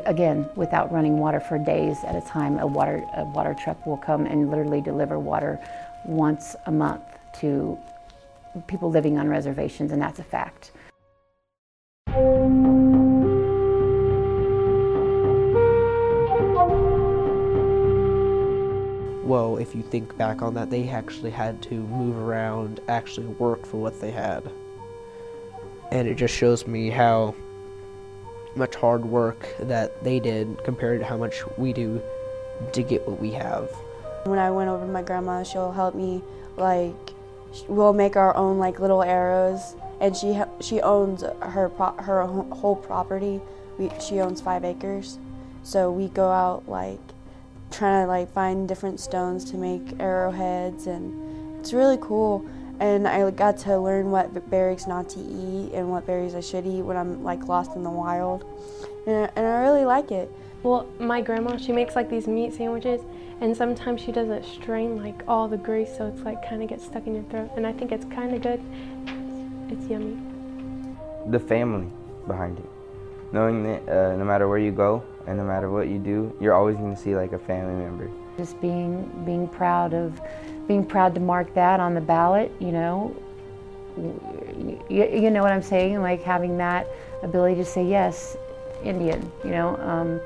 again, 0.05 0.47
without 0.55 0.91
running 0.91 1.17
water 1.17 1.39
for 1.39 1.57
days 1.57 1.97
at 2.05 2.15
a 2.15 2.21
time. 2.27 2.59
A 2.59 2.67
water, 2.67 3.01
a 3.15 3.23
water 3.23 3.55
truck 3.63 3.85
will 3.87 3.97
come 3.97 4.25
and 4.25 4.51
literally 4.51 4.81
deliver 4.81 5.17
water 5.17 5.57
once 6.05 6.57
a 6.65 6.71
month 6.71 7.03
to 7.39 7.77
people 8.67 8.91
living 8.91 9.17
on 9.17 9.29
reservations, 9.29 9.93
and 9.93 10.01
that's 10.01 10.19
a 10.19 10.23
fact. 10.23 10.71
Well, 19.27 19.57
if 19.57 19.75
you 19.75 19.83
think 19.83 20.17
back 20.17 20.41
on 20.41 20.53
that, 20.53 20.69
they 20.69 20.87
actually 20.87 21.31
had 21.31 21.61
to 21.63 21.75
move 21.75 22.15
around, 22.15 22.79
actually 22.87 23.27
work 23.27 23.65
for 23.65 23.75
what 23.75 23.99
they 23.99 24.09
had. 24.09 24.49
And 25.91 26.07
it 26.07 26.15
just 26.15 26.33
shows 26.33 26.65
me 26.65 26.89
how 26.89 27.35
much 28.55 28.75
hard 28.75 29.03
work 29.03 29.53
that 29.59 30.01
they 30.01 30.21
did 30.21 30.63
compared 30.63 31.01
to 31.01 31.05
how 31.05 31.17
much 31.17 31.43
we 31.57 31.73
do 31.73 32.01
to 32.71 32.81
get 32.81 33.05
what 33.05 33.19
we 33.19 33.31
have. 33.31 33.69
When 34.23 34.39
I 34.39 34.49
went 34.49 34.69
over 34.69 34.85
to 34.85 34.91
my 34.93 35.01
grandma, 35.01 35.43
she'll 35.43 35.73
help 35.73 35.93
me 35.93 36.23
like 36.55 36.95
we'll 37.67 37.91
make 37.91 38.15
our 38.15 38.33
own 38.37 38.59
like 38.59 38.79
little 38.79 39.03
arrows, 39.03 39.75
and 39.99 40.15
she 40.15 40.41
she 40.61 40.79
owns 40.79 41.21
her 41.41 41.67
her 41.99 42.25
whole 42.25 42.77
property. 42.77 43.41
We, 43.77 43.91
she 43.99 44.21
owns 44.21 44.39
five 44.39 44.63
acres, 44.63 45.19
so 45.63 45.91
we 45.91 46.07
go 46.07 46.31
out 46.31 46.69
like 46.69 47.01
trying 47.71 48.03
to 48.03 48.07
like 48.07 48.31
find 48.31 48.67
different 48.67 48.99
stones 48.99 49.43
to 49.51 49.57
make 49.57 49.99
arrowheads, 49.99 50.87
and 50.87 51.59
it's 51.59 51.73
really 51.73 51.97
cool. 52.01 52.45
And 52.79 53.07
I 53.07 53.29
got 53.31 53.57
to 53.59 53.79
learn 53.79 54.11
what 54.11 54.49
berries 54.49 54.85
not 54.85 55.09
to 55.09 55.19
eat 55.19 55.73
and 55.73 55.89
what 55.89 56.05
berries 56.05 56.35
I 56.35 56.41
should 56.41 56.67
eat 56.67 56.83
when 56.83 56.95
I'm 56.95 57.23
like 57.23 57.47
lost 57.47 57.75
in 57.75 57.83
the 57.83 57.89
wild, 57.89 58.45
and 59.07 59.15
I, 59.15 59.29
and 59.35 59.45
I 59.45 59.61
really 59.61 59.85
like 59.85 60.11
it. 60.11 60.31
Well, 60.63 60.87
my 60.99 61.21
grandma, 61.21 61.57
she 61.57 61.71
makes 61.71 61.95
like 61.95 62.09
these 62.09 62.27
meat 62.27 62.53
sandwiches, 62.53 63.01
and 63.41 63.55
sometimes 63.55 64.01
she 64.01 64.11
doesn't 64.11 64.45
strain 64.45 64.97
like 64.97 65.23
all 65.27 65.47
the 65.47 65.57
grease, 65.57 65.95
so 65.97 66.07
it's 66.07 66.21
like 66.21 66.47
kind 66.47 66.61
of 66.61 66.69
gets 66.69 66.85
stuck 66.85 67.07
in 67.07 67.15
your 67.15 67.23
throat. 67.25 67.51
And 67.55 67.65
I 67.65 67.73
think 67.73 67.91
it's 67.91 68.05
kind 68.05 68.33
of 68.35 68.41
good. 68.41 68.61
It's 69.69 69.87
yummy. 69.87 70.17
The 71.27 71.39
family 71.39 71.87
behind 72.27 72.59
it. 72.59 72.76
Knowing 73.31 73.63
that 73.63 73.89
uh, 73.89 74.15
no 74.15 74.23
matter 74.23 74.47
where 74.47 74.57
you 74.57 74.71
go 74.71 75.03
and 75.25 75.37
no 75.37 75.43
matter 75.43 75.69
what 75.69 75.87
you 75.87 75.99
do, 75.99 76.35
you're 76.39 76.53
always 76.53 76.77
going 76.77 76.95
to 76.95 77.01
see 77.01 77.15
like 77.15 77.33
a 77.33 77.39
family 77.39 77.75
member. 77.75 78.09
Just 78.37 78.59
being 78.61 79.09
being 79.25 79.47
proud 79.47 79.93
of 79.93 80.19
being 80.67 80.85
proud 80.85 81.13
to 81.15 81.21
mark 81.21 81.53
that 81.53 81.79
on 81.79 81.93
the 81.93 82.01
ballot, 82.01 82.51
you 82.59 82.71
know. 82.71 83.15
You, 83.97 84.79
you 84.89 85.31
know 85.31 85.41
what 85.41 85.51
I'm 85.51 85.63
saying? 85.63 86.01
Like 86.01 86.21
having 86.21 86.57
that 86.57 86.87
ability 87.23 87.55
to 87.55 87.65
say 87.65 87.83
yes, 87.85 88.37
Indian. 88.83 89.31
You 89.43 89.51
know, 89.51 89.77
um, 89.77 90.21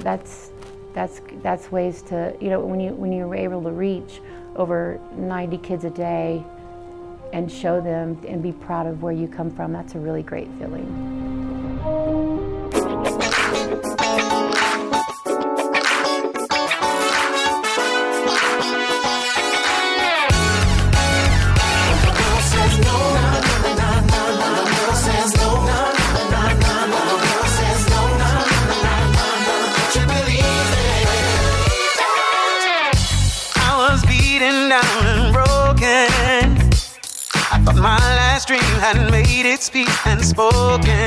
that's 0.00 0.50
that's 0.94 1.20
that's 1.42 1.70
ways 1.70 2.02
to 2.02 2.34
you 2.40 2.50
know 2.50 2.60
when 2.60 2.80
you 2.80 2.92
when 2.92 3.12
you're 3.12 3.34
able 3.34 3.62
to 3.62 3.70
reach 3.70 4.20
over 4.56 5.00
90 5.16 5.58
kids 5.58 5.84
a 5.84 5.90
day 5.90 6.44
and 7.32 7.50
show 7.50 7.80
them 7.80 8.20
and 8.26 8.42
be 8.42 8.52
proud 8.52 8.86
of 8.86 9.02
where 9.02 9.12
you 9.12 9.28
come 9.28 9.50
from. 9.50 9.72
That's 9.72 9.94
a 9.94 9.98
really 9.98 10.22
great 10.22 10.48
feeling. 10.58 12.59
Had 38.94 39.10
made 39.12 39.46
its 39.46 39.70
peace 39.70 40.06
and 40.06 40.24
spoken. 40.24 41.06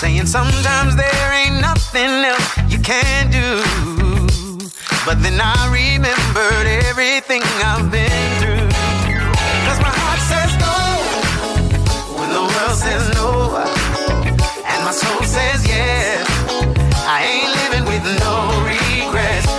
Saying 0.00 0.26
sometimes 0.26 0.94
there 0.94 1.32
ain't 1.32 1.60
nothing 1.62 2.10
else 2.30 2.48
you 2.68 2.78
can 2.78 3.30
do. 3.30 3.48
But 5.06 5.22
then 5.22 5.40
I 5.40 5.56
remembered 5.72 6.66
everything 6.88 7.42
I've 7.64 7.90
been 7.90 8.28
through. 8.40 8.68
Cause 9.66 9.80
my 9.80 9.94
heart 10.02 10.20
says 10.30 10.52
go 10.60 10.76
when 12.18 12.28
the 12.36 12.44
world 12.52 12.76
says 12.84 13.04
no. 13.16 13.28
And 14.70 14.80
my 14.84 14.92
soul 14.92 15.22
says 15.22 15.66
yes. 15.66 16.28
I 17.08 17.18
ain't 17.32 17.52
living 17.62 17.84
with 17.88 18.04
no 18.20 18.36
regrets. 18.68 19.55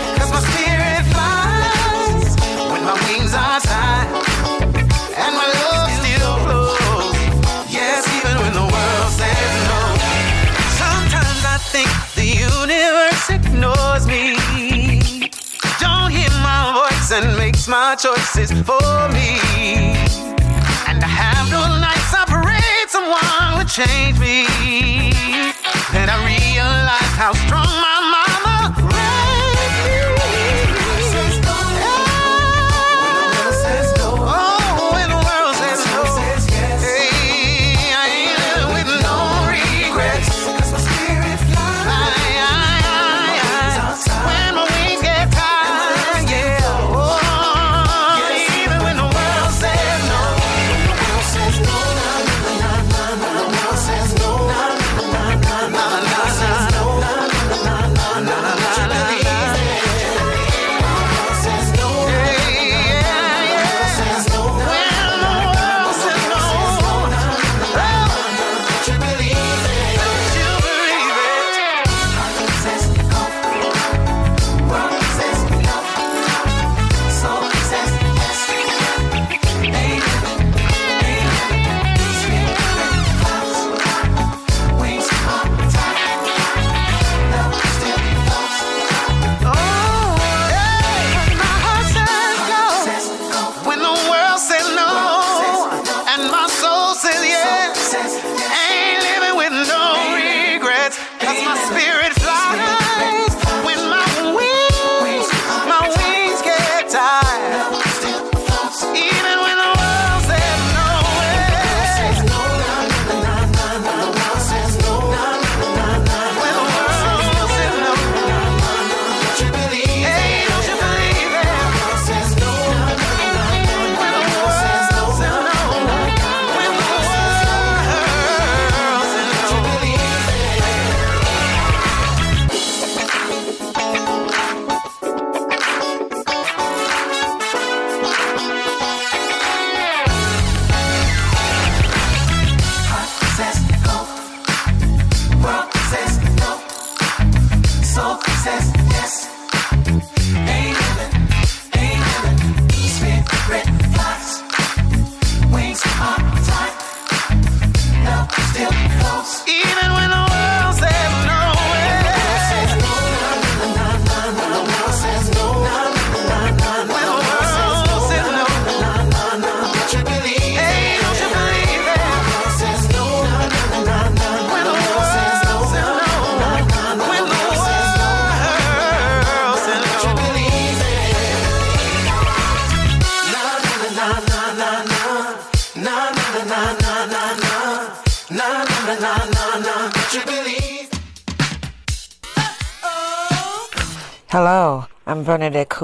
Makes 17.68 17.70
my 17.70 17.96
choices 17.96 18.52
for 18.62 19.10
me. 19.10 19.40
And 20.88 21.04
I 21.04 21.08
have 21.08 21.50
no 21.50 21.80
nights 21.80 22.14
I 22.14 22.24
pray 22.28 22.86
changed 23.68 24.20
me. 24.20 24.46
Then 25.92 26.10
I 26.10 26.18
realized 26.26 27.16
how 27.16 27.34
strong 27.34 27.68
my 27.68 28.07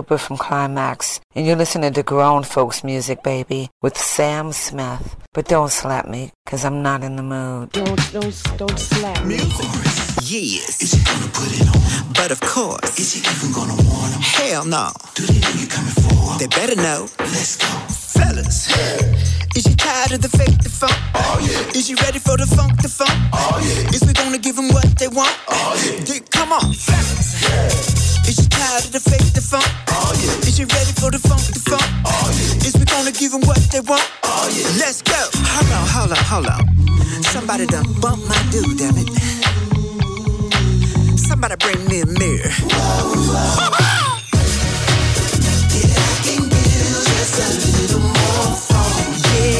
Cooper 0.03 0.17
from 0.17 0.35
Climax, 0.35 1.21
and 1.33 1.47
you're 1.47 1.55
listening 1.55 1.93
to 1.93 2.03
Grown 2.03 2.43
Folks 2.43 2.83
Music, 2.83 3.23
baby, 3.23 3.69
with 3.81 3.97
Sam 3.97 4.51
Smith. 4.51 5.15
But 5.31 5.47
don't 5.47 5.71
slap 5.71 6.09
me, 6.09 6.31
cause 6.45 6.65
I'm 6.65 6.83
not 6.83 7.03
in 7.03 7.15
the 7.15 7.23
mood. 7.23 7.71
Don't, 7.71 8.11
don't, 8.11 8.57
don't 8.57 8.77
slap 8.77 9.23
me. 9.23 9.37
Yes. 10.23 10.81
Is 10.81 10.91
he 10.91 11.03
gonna 11.05 11.31
put 11.31 11.47
it 11.57 11.67
on? 11.69 12.13
But 12.13 12.31
of 12.31 12.41
course. 12.41 12.99
Is 12.99 13.13
he 13.13 13.21
even 13.21 13.53
gonna 13.53 13.81
warn 13.87 14.11
him? 14.11 14.19
Hell 14.19 14.65
no. 14.65 14.91
Do 15.15 15.23
they 15.23 15.39
know 15.39 15.55
you 15.55 15.67
coming 15.67 15.93
for? 15.93 16.37
They 16.37 16.47
better 16.47 16.75
know. 16.75 17.07
Let's 17.19 17.55
go. 17.55 18.02
Fellas. 18.13 18.69
Is 19.55 19.63
she 19.63 19.75
tired 19.75 20.13
of 20.13 20.21
the 20.21 20.29
fake, 20.29 20.57
the 20.61 20.69
funk? 20.69 20.93
Oh 21.15 21.37
yeah. 21.41 21.77
Is 21.77 21.87
she 21.87 21.95
ready 21.95 22.19
for 22.19 22.37
the 22.37 22.45
funk, 22.45 22.81
the 22.81 22.89
funk? 22.89 23.13
Oh 23.33 23.57
yeah. 23.61 23.93
Is 23.95 24.01
we 24.05 24.13
gonna 24.13 24.37
give 24.37 24.55
them 24.55 24.69
what 24.69 24.85
they 24.97 25.07
want? 25.07 25.33
Oh 25.49 25.73
yeah. 25.81 26.05
Dick, 26.05 26.29
come 26.29 26.51
on, 26.51 26.73
fellas. 26.73 27.41
Is 28.29 28.35
she 28.37 28.47
tired 28.47 28.85
of 28.85 28.91
the 28.93 28.99
fake, 28.99 29.33
the 29.33 29.41
funk? 29.41 29.65
Oh 29.89 30.13
yeah. 30.21 30.47
Is 30.47 30.55
she 30.57 30.65
ready 30.65 30.93
for 30.93 31.09
the 31.09 31.19
funk, 31.19 31.41
the 31.49 31.61
funk? 31.69 31.85
Oh 32.05 32.29
yeah. 32.33 32.67
Is 32.67 32.73
we 32.77 32.85
gonna 32.85 33.11
give 33.11 33.31
them 33.31 33.41
what 33.49 33.59
they 33.73 33.81
want? 33.81 34.05
Oh 34.23 34.45
yeah. 34.53 34.69
Let's 34.81 35.01
go. 35.01 35.17
Hold 35.53 35.71
on, 35.73 35.85
hold 35.89 36.11
on, 36.13 36.23
hold 36.29 36.47
on. 36.53 36.63
Somebody 37.23 37.65
done 37.65 37.85
bumped 37.99 38.27
my 38.29 38.37
dude, 38.53 38.77
damn 38.77 38.97
it. 38.97 39.09
Somebody 41.17 41.55
bring 41.57 41.81
me 41.89 42.01
a 42.01 42.05
mirror. 42.05 42.51
Yeah, 42.69 43.69
yeah. 43.79 44.12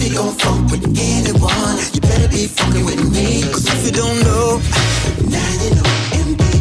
If 0.00 0.08
you 0.08 0.16
gon' 0.16 0.32
funk 0.32 0.70
with 0.70 0.84
anyone, 0.96 1.76
you 1.92 2.00
better 2.00 2.28
be 2.32 2.48
funkin' 2.48 2.86
with 2.88 3.04
me. 3.12 3.44
Cause 3.52 3.68
if 3.68 3.84
you 3.84 3.92
don't 3.92 4.16
know, 4.24 4.56
now 5.28 5.52
you 5.60 5.76
know. 5.76 5.84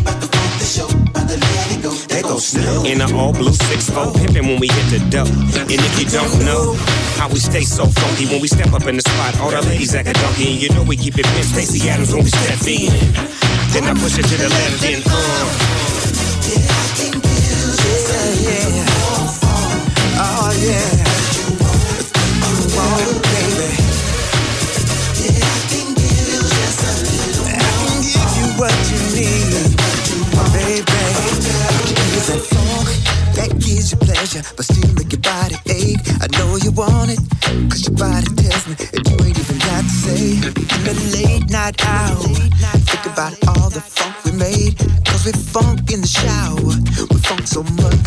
About 0.04 0.20
to 0.20 0.28
funk 0.28 0.52
the 0.60 0.68
show, 0.68 0.90
about 0.92 1.24
to 1.30 1.40
let 1.40 1.72
it 1.72 1.82
go. 1.82 2.36
Snow. 2.36 2.84
In 2.84 3.00
an 3.00 3.14
all 3.16 3.32
blue 3.32 3.54
6 3.54 3.90
4 3.92 4.08
pimpin' 4.12 4.44
when 4.44 4.60
we 4.60 4.68
hit 4.68 4.88
the 4.92 5.00
dough. 5.10 5.32
And 5.56 5.80
if 5.80 6.00
you 6.00 6.06
don't 6.12 6.44
know 6.44 6.76
how 7.16 7.30
we 7.30 7.40
stay 7.40 7.64
so 7.64 7.86
funky 7.86 8.28
when 8.28 8.42
we 8.42 8.50
step 8.50 8.74
up 8.74 8.86
in 8.88 8.98
the 8.98 9.04
spot, 9.04 9.40
all 9.40 9.52
the 9.52 9.62
ladies 9.72 9.96
act 9.96 10.10
a 10.10 10.14
donkey. 10.20 10.52
And 10.52 10.62
you 10.62 10.70
know 10.76 10.84
we 10.84 10.98
keep 10.98 11.18
it 11.18 11.24
bent. 11.24 11.46
Stacy 11.46 11.88
Adams 11.90 12.12
when 12.14 12.26
we 12.26 12.32
step 12.32 12.60
in. 12.68 12.92
Then 13.72 13.88
I 13.88 13.94
push 13.96 14.20
it 14.20 14.28
to 14.28 14.36
the 14.36 14.50
left, 14.50 14.82
then 14.82 15.02
uh. 15.08 15.69
out. 41.86 42.24
Think 42.90 43.06
about 43.06 43.34
all 43.48 43.70
the 43.70 43.82
funk 43.82 44.16
we 44.26 44.32
made. 44.32 44.78
Cause 45.06 45.26
we 45.26 45.32
funk 45.32 45.92
in 45.92 46.02
the 46.02 46.08
shower. 46.08 46.74
We 47.10 47.18
funk 47.22 47.46
so 47.46 47.64
much 47.64 47.99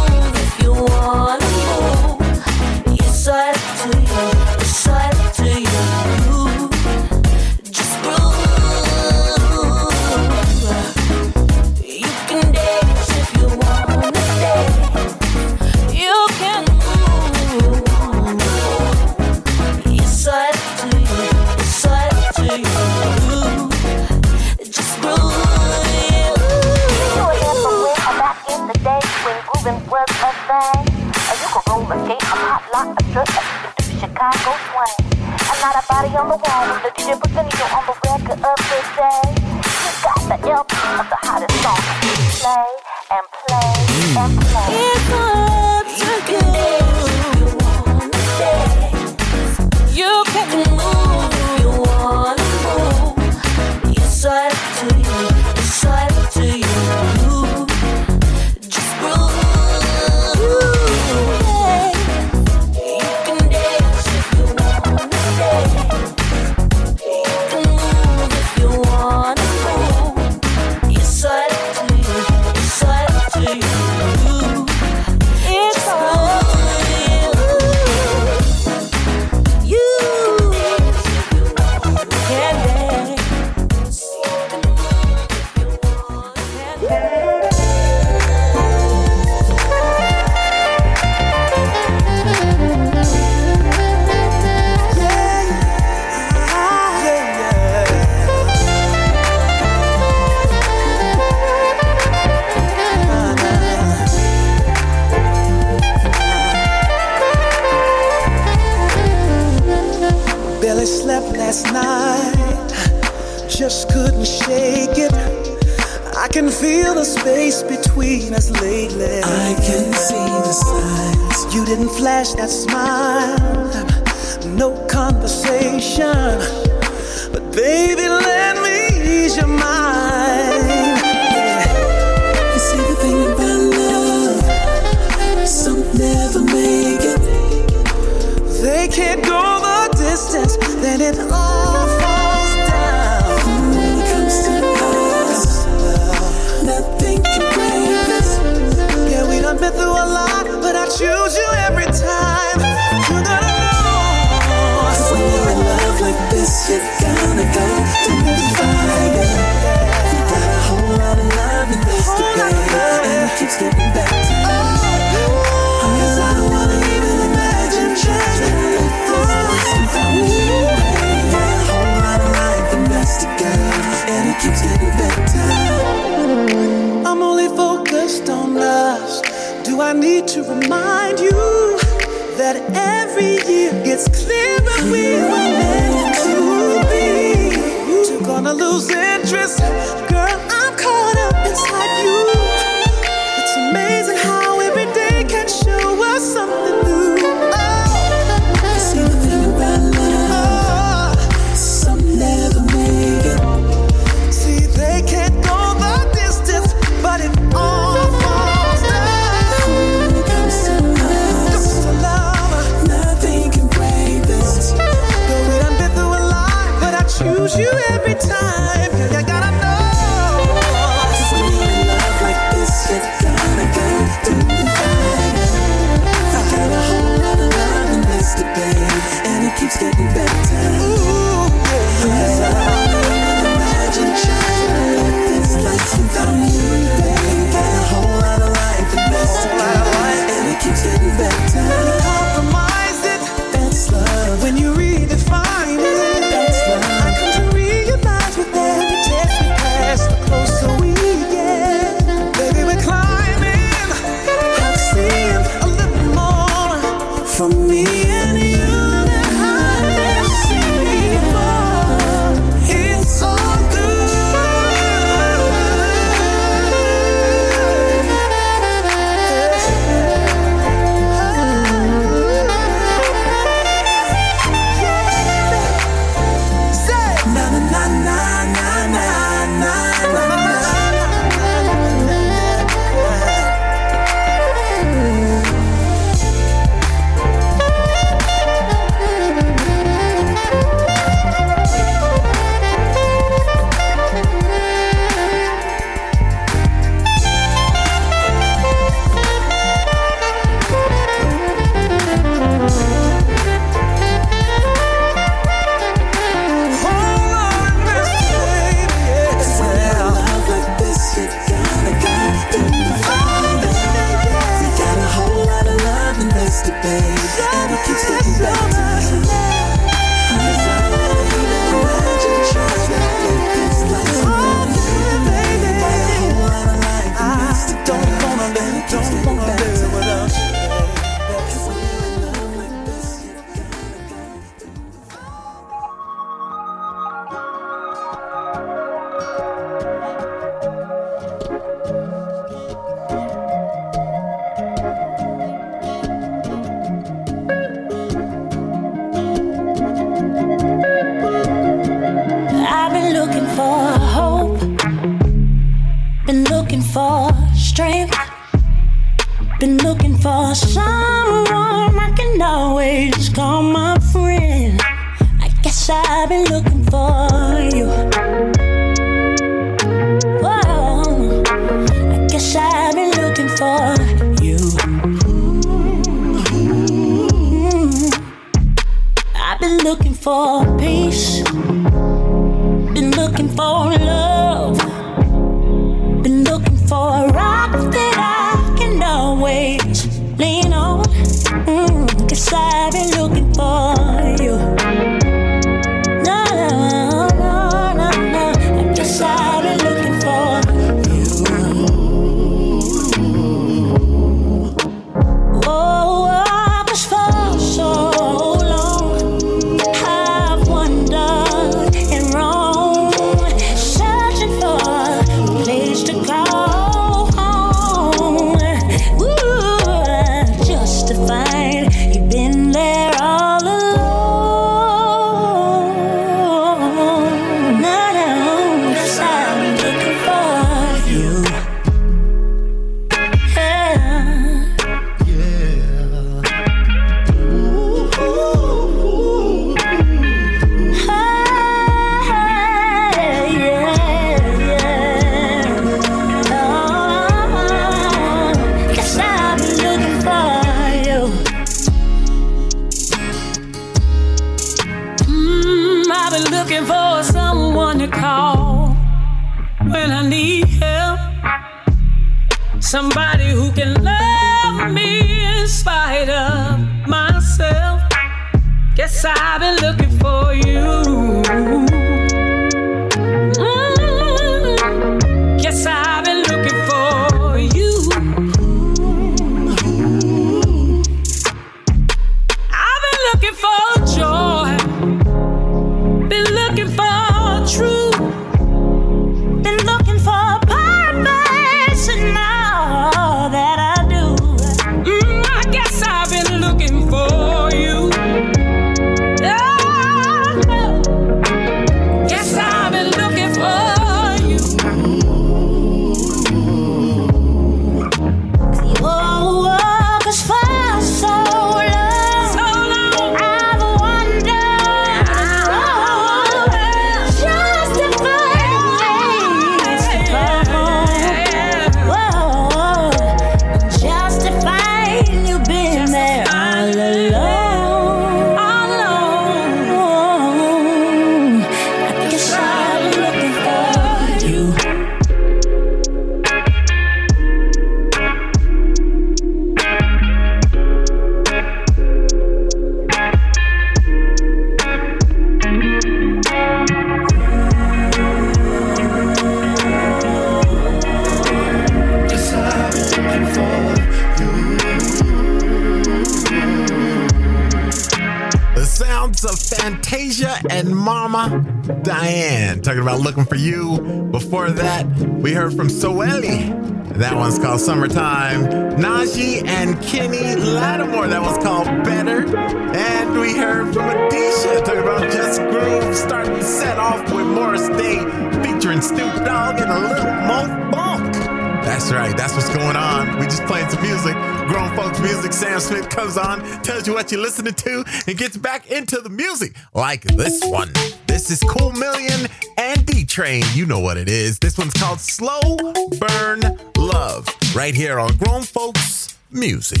music, 585.46 585.68
Sam 585.68 585.80
Smith 585.80 586.08
comes 586.08 586.36
on, 586.36 586.60
tells 586.82 587.06
you 587.06 587.14
what 587.14 587.30
you're 587.30 587.40
listening 587.40 587.74
to, 587.74 588.04
and 588.26 588.36
gets 588.36 588.56
back 588.56 588.90
into 588.90 589.20
the 589.20 589.28
music 589.28 589.76
like 589.94 590.22
this 590.22 590.64
one. 590.64 590.92
This 591.26 591.50
is 591.50 591.60
Cool 591.60 591.92
Million 591.92 592.48
and 592.78 593.06
D 593.06 593.24
Train. 593.24 593.64
You 593.74 593.86
know 593.86 594.00
what 594.00 594.16
it 594.16 594.28
is. 594.28 594.58
This 594.58 594.76
one's 594.76 594.94
called 594.94 595.20
Slow 595.20 595.76
Burn 596.18 596.60
Love, 596.98 597.48
right 597.74 597.94
here 597.94 598.18
on 598.18 598.36
Grown 598.36 598.62
Folks 598.62 599.38
Music. 599.50 600.00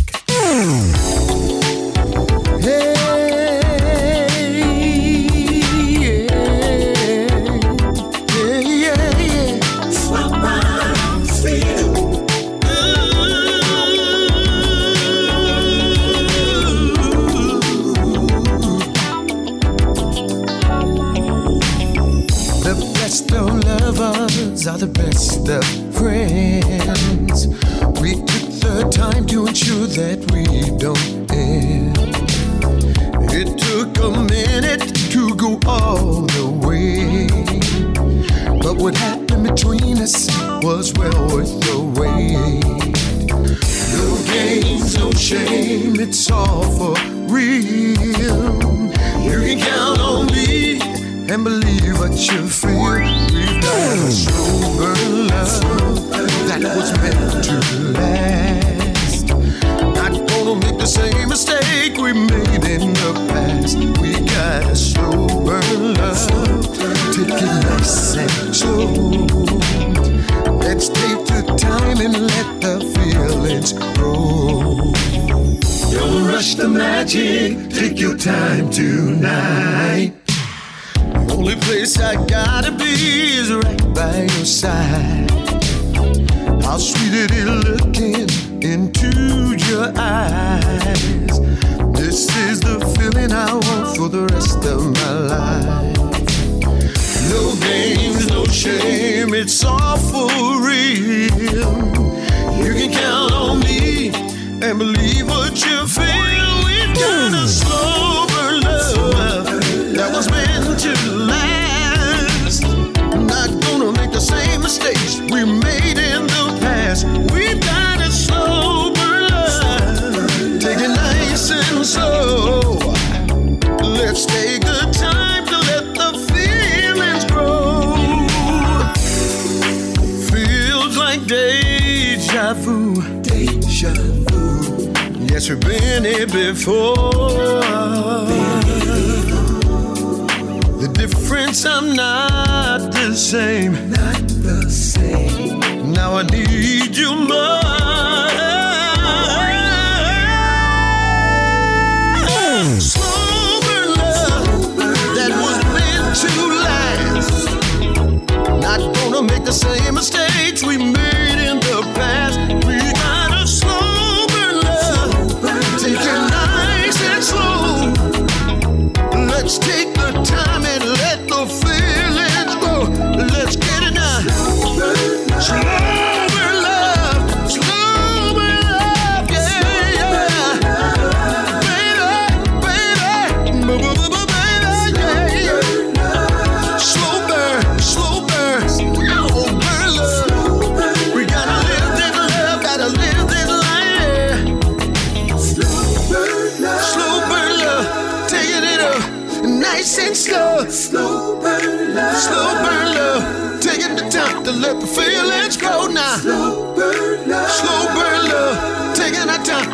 I 146.18 146.22
need 146.22 146.96
you 146.96 147.14
more. 147.14 147.55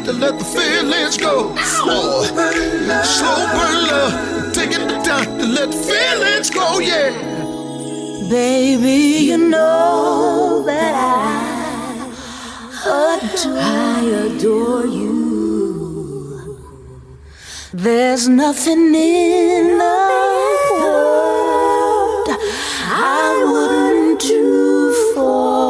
To 0.05 0.13
let 0.13 0.39
the 0.39 0.45
feelings 0.45 1.17
go. 1.17 1.55
Slow 1.57 2.27
burn 2.35 2.89
love, 2.89 3.07
slow 3.07 3.47
burn 3.55 3.77
love, 3.91 4.53
taking 4.53 4.87
the 4.89 4.99
time 5.03 5.39
to 5.39 5.47
let 5.47 5.71
the 5.71 5.77
feelings 5.77 6.51
go, 6.51 6.81
yeah. 6.81 7.11
Baby, 8.29 9.27
you 9.29 9.39
know 9.39 10.63
that 10.67 10.95
I 10.95 11.53
adore, 12.85 13.59
I 13.59 14.01
adore 14.27 14.87
you. 14.87 15.13
There's 17.73 18.29
nothing 18.29 18.95
in 18.95 19.79
the 19.79 19.99
world 20.81 22.29
I 22.29 23.45
wouldn't 23.51 24.21
do 24.21 24.93
for 25.15 25.62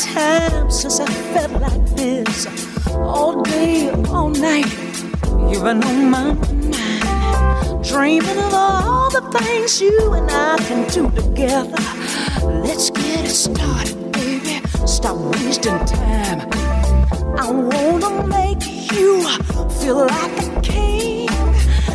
time 0.00 0.70
since 0.70 0.98
I 1.00 1.06
felt 1.06 1.52
like 1.60 1.84
this. 1.96 2.46
All 2.88 3.42
day, 3.42 3.90
all 4.08 4.30
night, 4.30 4.70
you've 5.48 5.64
been 5.64 5.84
on 5.84 6.10
my 6.10 6.32
mind. 6.32 7.84
Dreaming 7.84 8.38
of 8.38 8.54
all 8.54 9.10
the 9.10 9.20
things 9.38 9.80
you 9.80 10.12
and 10.12 10.30
I 10.30 10.56
can 10.68 10.88
do 10.88 11.10
together. 11.10 11.76
Let's 12.42 12.90
get 12.90 13.24
it 13.24 13.30
started, 13.30 14.12
baby. 14.12 14.62
Stop 14.86 15.16
wasting 15.16 15.78
time. 15.84 16.48
I 17.36 17.50
wanna 17.50 18.26
make 18.26 18.64
you 18.92 19.22
feel 19.80 20.06
like 20.06 20.42
a 20.46 20.60
king. 20.62 21.28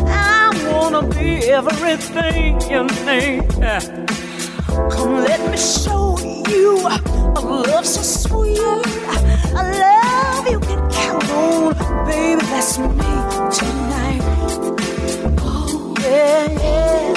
I 0.06 0.52
wanna 0.70 1.08
be 1.08 1.50
everything 1.50 2.62
you 2.70 2.84
need. 3.06 3.50
Come, 4.92 5.24
let 5.24 5.40
me 5.50 5.58
show 5.58 6.15
you 6.50 6.88
a 6.88 7.42
love 7.42 7.86
so 7.86 8.02
sweet. 8.02 8.60
A 8.60 9.64
love 9.82 10.48
you 10.50 10.60
can 10.60 10.90
count 10.92 11.30
on, 11.30 11.74
baby. 12.06 12.42
That's 12.42 12.78
me 12.78 13.12
tonight. 13.52 14.22
Oh, 15.40 15.94
yeah, 16.02 16.48
yeah. 16.64 17.14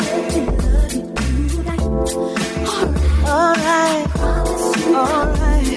Alright, 3.27 4.07
alright. 4.95 5.69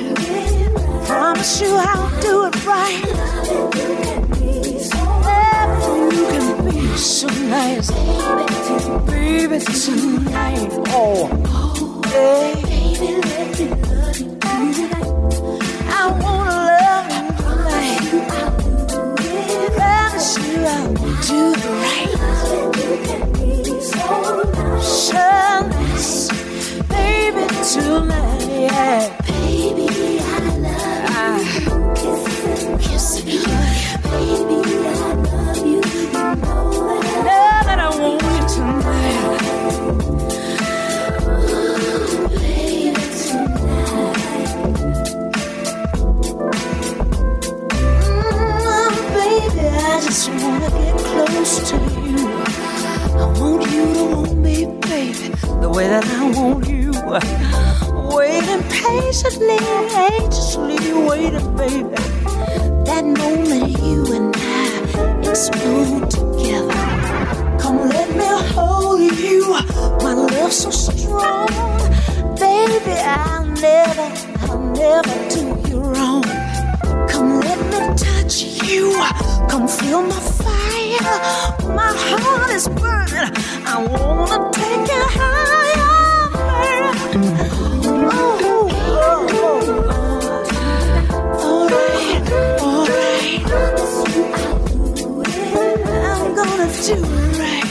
Promise 1.06 1.61
you 1.61 1.72
I'll 1.76 2.10
do 2.22 2.45
it 2.45 2.65
right. 2.65 3.03
You 6.14 6.26
can 6.32 6.65
be 6.65 6.98
so 6.98 7.28
nice, 7.28 7.90
baby, 9.06 9.60
tonight. 9.60 10.69
Oh, 10.90 11.30
yeah. 12.11 12.70
I 15.94 16.06
wanna 16.22 16.56
love 16.69 17.10
you 17.11 17.32
baby. 26.90 27.45
Baby, 29.28 29.88
I 30.22 30.38
love 30.60 31.49
you. 31.64 32.78
Kiss 32.80 33.07
me, 33.26 33.38
baby, 34.03 34.81
close 51.41 51.72
to 51.72 51.77
you. 52.05 52.27
I 53.18 53.26
want 53.39 53.72
you 53.72 53.93
to 53.95 54.05
want 54.13 54.38
me, 54.38 54.65
baby, 54.81 55.30
the 55.59 55.69
way 55.76 55.88
that 55.88 56.05
I 56.05 56.30
want 56.38 56.68
you. 56.69 56.91
Waiting 58.15 58.63
patiently, 58.69 59.57
anxiously 60.19 60.77
waiting, 60.93 61.55
baby. 61.55 61.95
That 62.85 63.05
moment 63.05 63.80
you 63.80 63.99
and 64.18 64.35
I 64.38 65.30
explode 65.30 66.11
together. 66.11 66.80
Come, 67.61 67.89
let 67.89 68.09
me 68.19 68.30
hold 68.53 69.01
you. 69.01 69.49
My 70.03 70.13
love 70.13 70.53
so 70.53 70.69
strong, 70.69 71.47
baby. 72.38 72.97
I'll 73.18 73.45
never, 73.45 74.07
I'll 74.45 74.59
never 74.84 75.15
do 75.34 75.43
you 75.69 75.80
wrong. 75.80 76.23
Come, 77.09 77.39
let 77.39 77.59
me 77.72 77.80
touch 77.97 78.43
you. 78.69 78.93
Come, 79.49 79.68
feel 79.68 80.03
my 80.03 80.19
fire. 80.19 80.81
My 81.03 81.91
heart 82.07 82.52
is 82.52 82.68
burning. 82.68 83.32
I 83.65 83.76
wanna 83.90 84.52
take 84.53 84.88
you 84.88 85.03
higher. 85.18 86.94
Oh, 87.86 88.40
oh, 88.44 88.69
oh. 89.34 90.02
Alright, 91.45 92.32
alright. 92.61 93.41
I'm 96.06 96.36
gonna 96.36 96.68
do 96.86 96.95
it 96.95 97.40
right. 97.40 97.68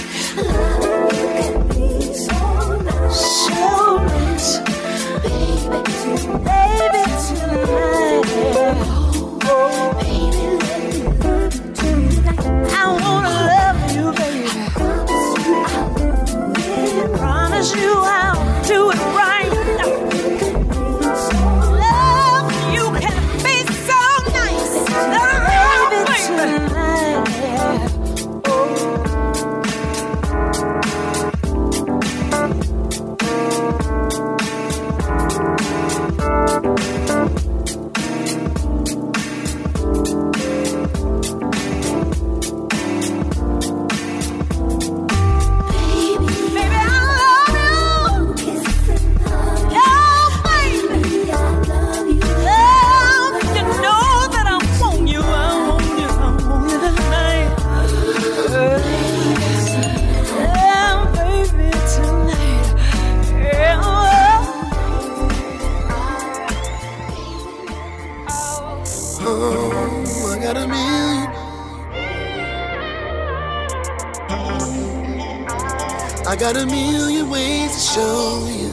I 76.31 76.36
got 76.36 76.57
a 76.57 76.65
million 76.65 77.28
ways 77.28 77.73
to 77.73 77.81
show 77.81 78.47
you. 78.48 78.70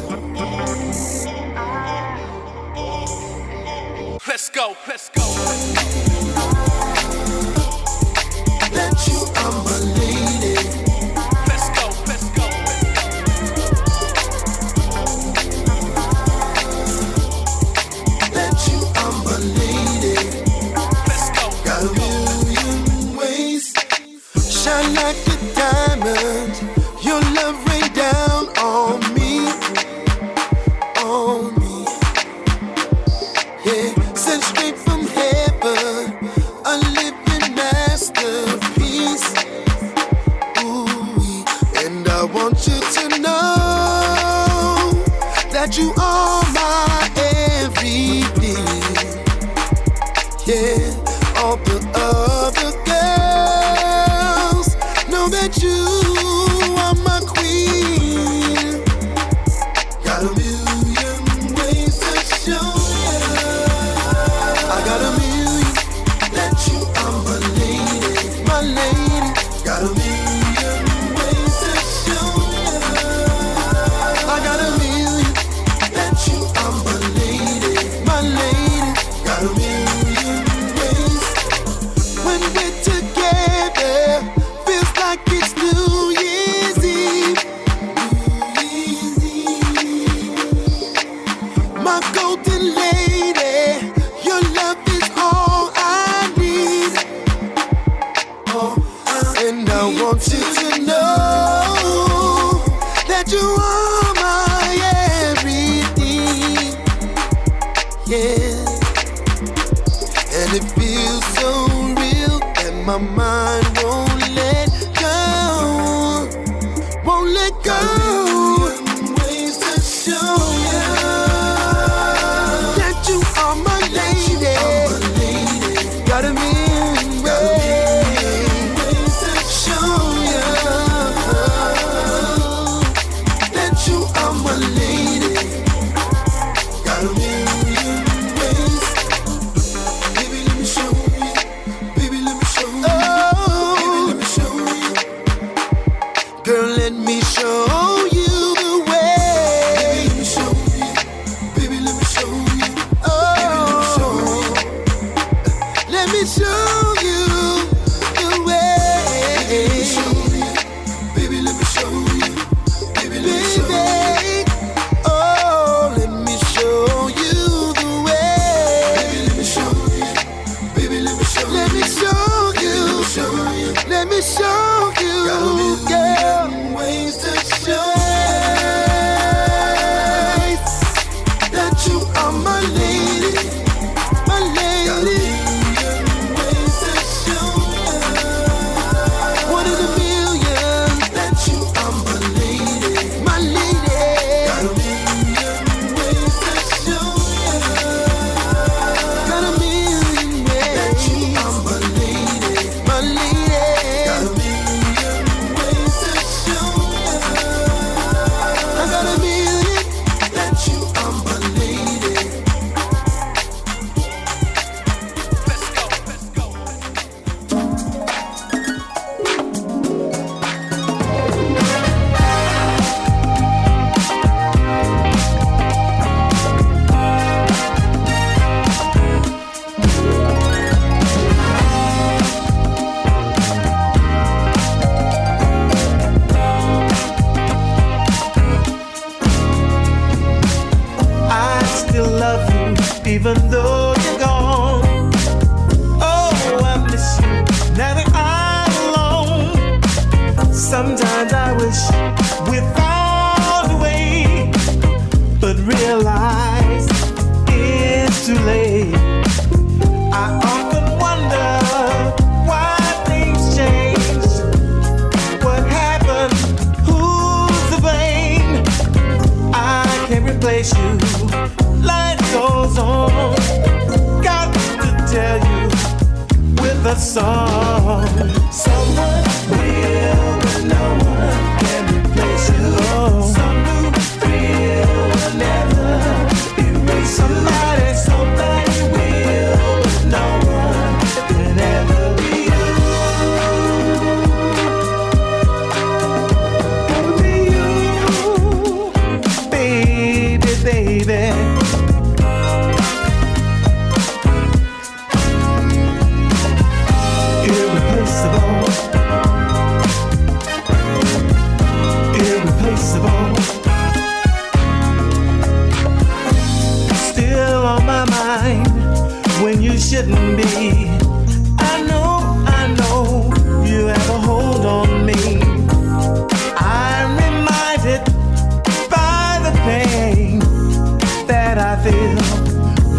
Let's 4.28 4.50
go, 4.52 4.78
let's 4.88 5.10
go. 5.10 6.07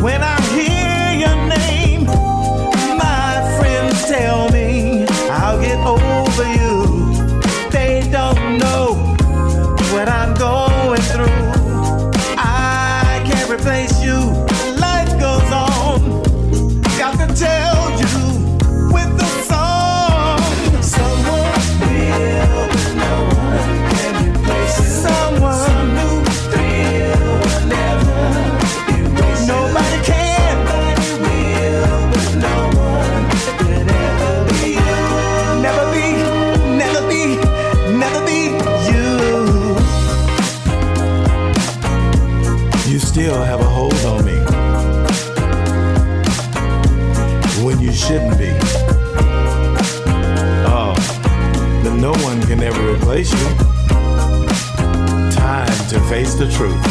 when 0.08 0.22
I'm 0.22 0.47
Face 56.18 56.34
the 56.34 56.50
truth. 56.50 56.87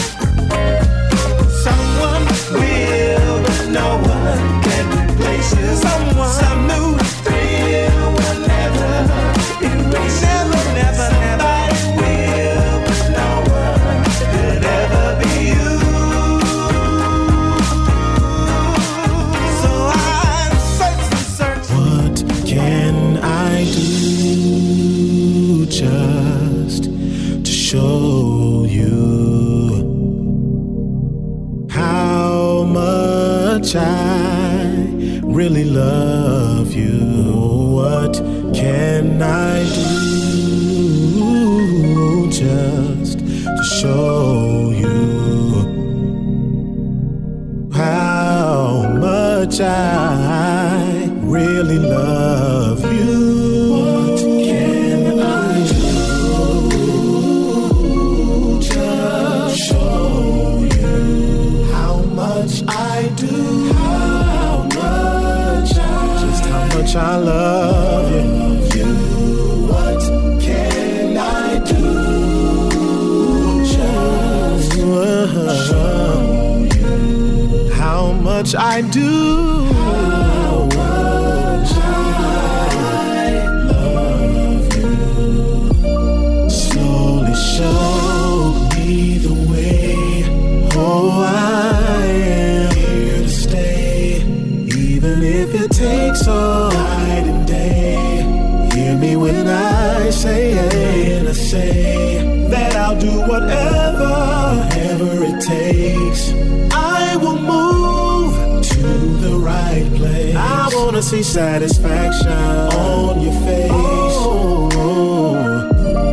See 111.08 111.24
satisfaction 111.24 112.28
on 112.28 113.22
your 113.22 113.32
face. 113.46 113.72
Oh, 113.72 114.70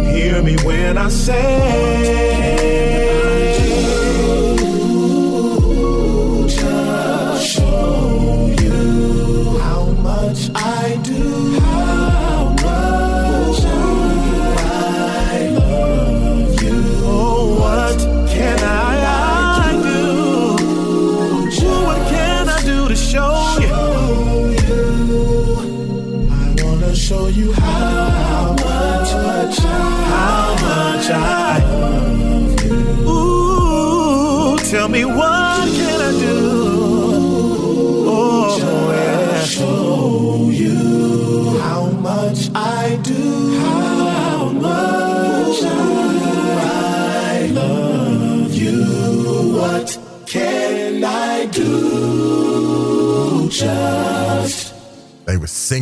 hear 0.04 0.40
me 0.40 0.56
when 0.62 0.96
I 0.96 1.08
say. 1.08 2.13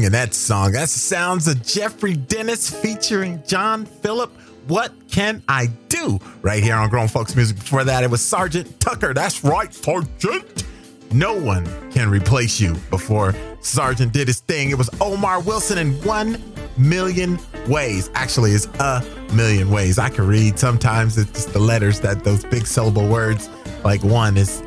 Singing 0.03 0.13
that 0.13 0.35
song. 0.35 0.73
That's 0.73 0.93
the 0.93 0.99
sounds 0.99 1.47
of 1.47 1.65
Jeffrey 1.65 2.15
Dennis 2.15 2.69
featuring 2.69 3.41
John 3.47 3.87
Phillip. 3.87 4.33
What 4.67 4.93
can 5.09 5.43
I 5.49 5.67
do? 5.89 6.19
Right 6.41 6.63
here 6.63 6.75
on 6.75 6.89
Grown 6.89 7.07
Folks 7.07 7.37
Music. 7.37 7.57
Before 7.57 7.85
that, 7.85 8.03
it 8.03 8.11
was 8.11 8.21
Sergeant 8.21 8.81
Tucker. 8.81 9.15
That's 9.15 9.45
right, 9.45 9.73
Sergeant. 9.73 10.65
No 11.13 11.35
one 11.39 11.67
can 11.93 12.11
replace 12.11 12.61
you. 12.61 12.75
Before 12.91 13.35
Sergeant 13.61 14.13
did 14.13 14.27
his 14.27 14.41
thing, 14.41 14.71
it 14.71 14.79
was 14.79 14.91
Omar 15.01 15.41
Wilson 15.41 15.79
in 15.79 15.93
one 16.05 16.43
million 16.77 17.39
ways. 17.69 18.11
Actually, 18.15 18.53
it's 18.53 18.67
a 18.81 19.05
million 19.35 19.71
ways. 19.71 19.99
I 19.99 20.09
can 20.09 20.27
read 20.27 20.59
sometimes. 20.59 21.17
It's 21.17 21.31
just 21.31 21.53
the 21.53 21.61
letters 21.61 22.01
that 22.01 22.25
those 22.25 22.45
big 22.45 22.67
syllable 22.67 23.09
words 23.09 23.49
like 23.85 24.03
one 24.03 24.37
is, 24.37 24.61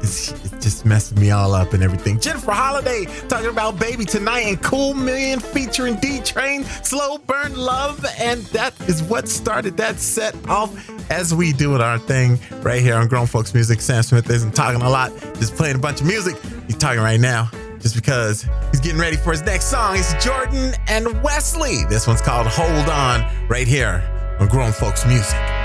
just 0.62 0.86
messing 0.86 1.20
me 1.20 1.32
all 1.32 1.54
up 1.54 1.74
and 1.74 1.84
everything. 1.84 2.20
Jennifer 2.20 2.52
Holliday 2.52 3.06
talking 3.28 3.50
about 3.50 3.80
Baby 3.80 4.06
Tonight 4.06 4.42
and 4.42 4.62
Cool 4.62 4.94
Million 4.94 5.40
featuring 5.40 5.96
D 5.98 6.20
Train, 6.22 6.64
Slow 6.64 7.18
Burn 7.20 7.56
Love, 7.56 8.06
and 8.20 8.42
that 8.48 8.74
is 8.90 9.04
what 9.04 9.28
started 9.28 9.78
that 9.78 10.00
set 10.00 10.36
off 10.48 10.90
as 11.12 11.34
we 11.34 11.54
do 11.54 11.76
it 11.76 11.82
our 11.82 12.00
thing 12.00 12.40
right 12.62 12.82
here 12.82 12.96
on 12.96 13.08
Grown 13.08 13.28
Folks 13.28 13.54
Music. 13.54 13.82
Sam 13.82 14.04
Smith 14.04 14.30
isn't 14.30 14.54
talking 14.54 14.82
a 14.82 14.90
lot, 14.90 15.12
just 15.36 15.56
playing 15.56 15.76
a 15.76 15.80
bunch 15.80 16.02
of 16.02 16.08
music. 16.08 16.36
He's 16.68 16.78
talking 16.78 17.02
right 17.02 17.20
now 17.20 17.50
just 17.80 17.96
because 17.96 18.48
he's 18.72 18.80
getting 18.80 19.00
ready 19.00 19.16
for 19.16 19.32
his 19.32 19.44
next 19.44 19.66
song. 19.66 19.96
It's 19.96 20.14
Jordan 20.24 20.74
and 20.88 21.22
Wesley. 21.22 21.86
This 21.88 22.08
one's 22.08 22.22
called 22.22 22.48
Hold 22.48 22.90
On 22.90 23.48
right 23.48 23.68
here 23.68 24.04
on 24.40 24.48
Grown 24.48 24.72
Folks 24.72 25.06
Music. 25.06 25.65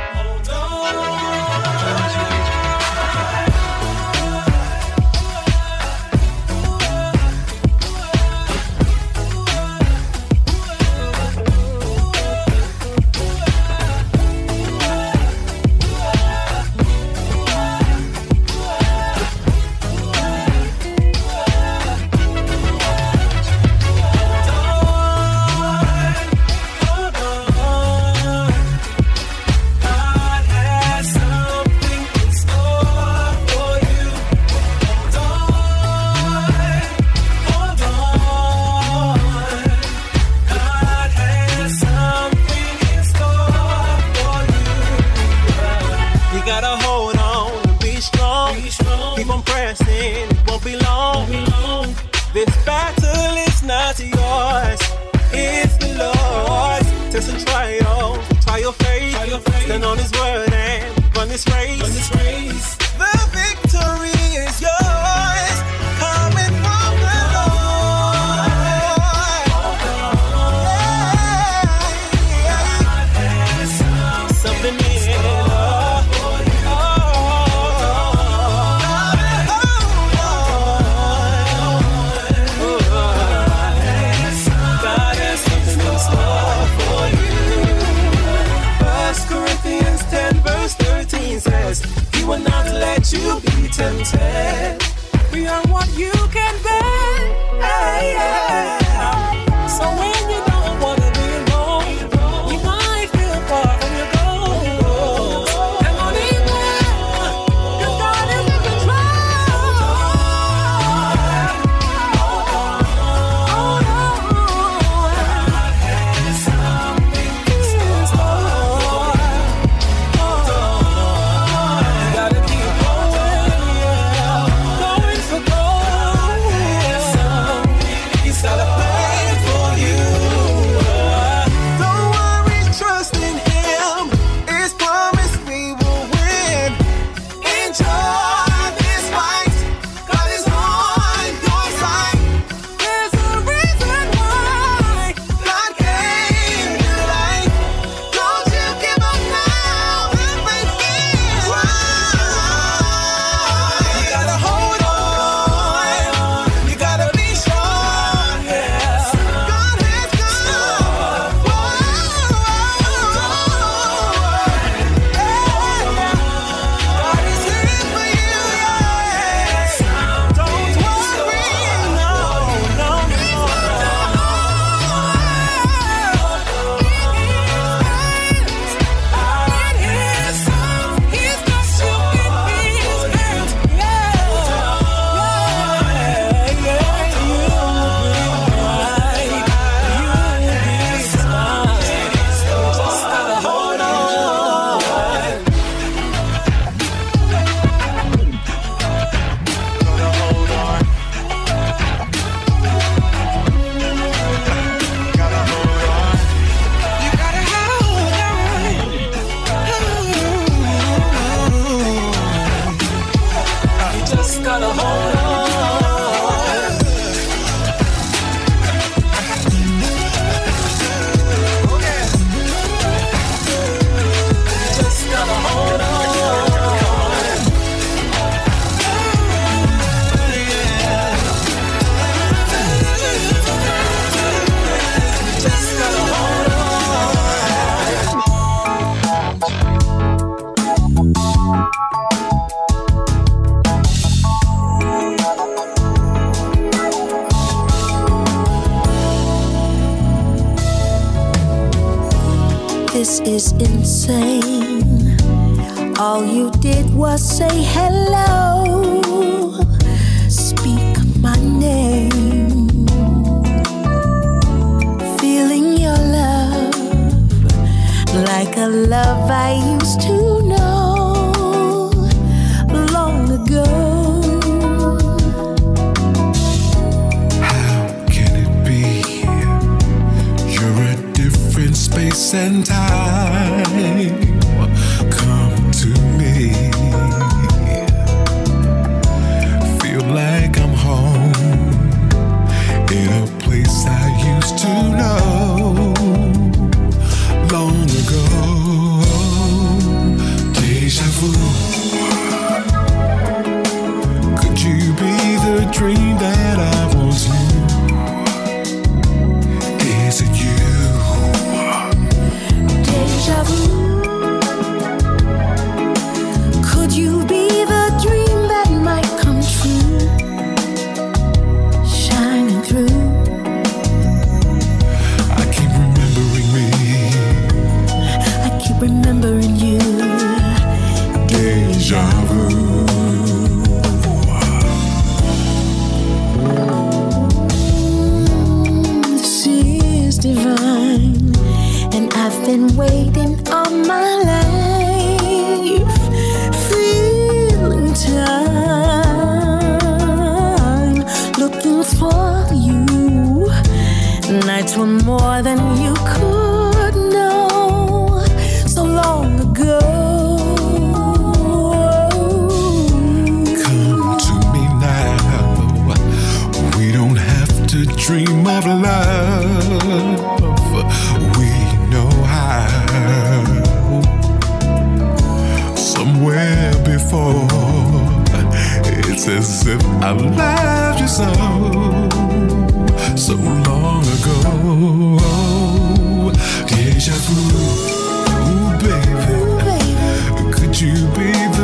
to 390.81 390.87
be 391.13 391.60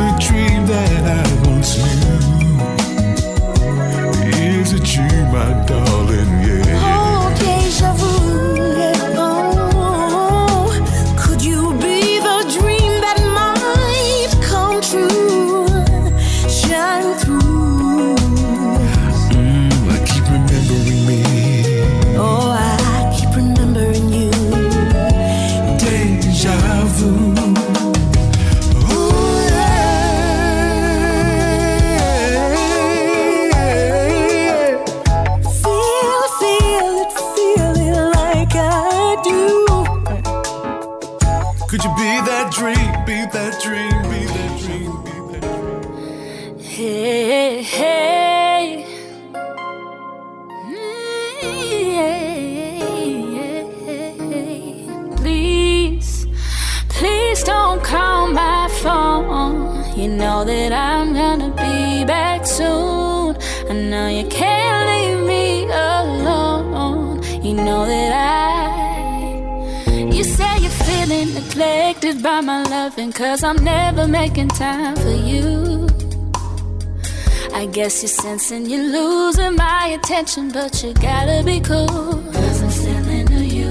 And 78.49 78.65
you're 78.65 78.81
losing 78.81 79.55
my 79.55 79.87
attention, 79.87 80.49
but 80.51 80.81
you 80.81 80.93
gotta 80.93 81.43
be 81.43 81.59
cool. 81.59 82.23
Cause 82.31 82.61
I'm 82.63 82.69
still 82.69 83.09
into 83.09 83.43
you, 83.43 83.69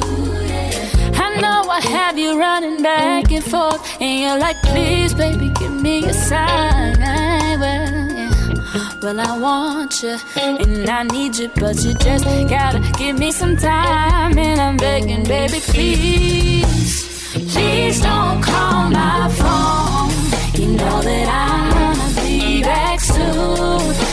yeah. 0.49 1.13
I 1.15 1.41
know 1.41 1.71
I 1.71 1.81
have 1.81 2.19
you 2.19 2.39
running 2.39 2.83
back 2.83 3.33
and 3.33 3.43
forth, 3.43 3.81
and 4.03 4.21
you're 4.21 4.39
like, 4.39 4.61
please, 4.65 5.15
baby, 5.15 5.51
give 5.59 5.73
me 5.73 6.05
a 6.05 6.13
sign. 6.13 6.99
Well, 7.01 7.89
yeah. 8.13 8.93
well, 9.03 9.19
I 9.19 9.39
want 9.39 10.03
you, 10.03 10.19
and 10.37 10.91
I 10.91 11.05
need 11.05 11.39
you, 11.39 11.49
but 11.57 11.83
you 11.83 11.95
just 11.95 12.25
gotta 12.25 12.81
give 12.99 13.19
me 13.19 13.33
some 13.33 13.57
time. 13.57 14.37
And 14.37 14.61
I'm 14.61 14.77
begging, 14.77 15.25
baby, 15.25 15.61
please, 15.61 17.33
please 17.51 18.03
don't 18.03 18.43
call 18.43 18.91
my 18.91 19.31
phone. 19.41 20.61
You 20.61 20.77
know 20.77 21.01
that 21.01 21.29
I'm 21.29 21.71
gonna 21.73 22.29
be 22.29 22.63
back 22.63 23.01
soon 23.01 24.06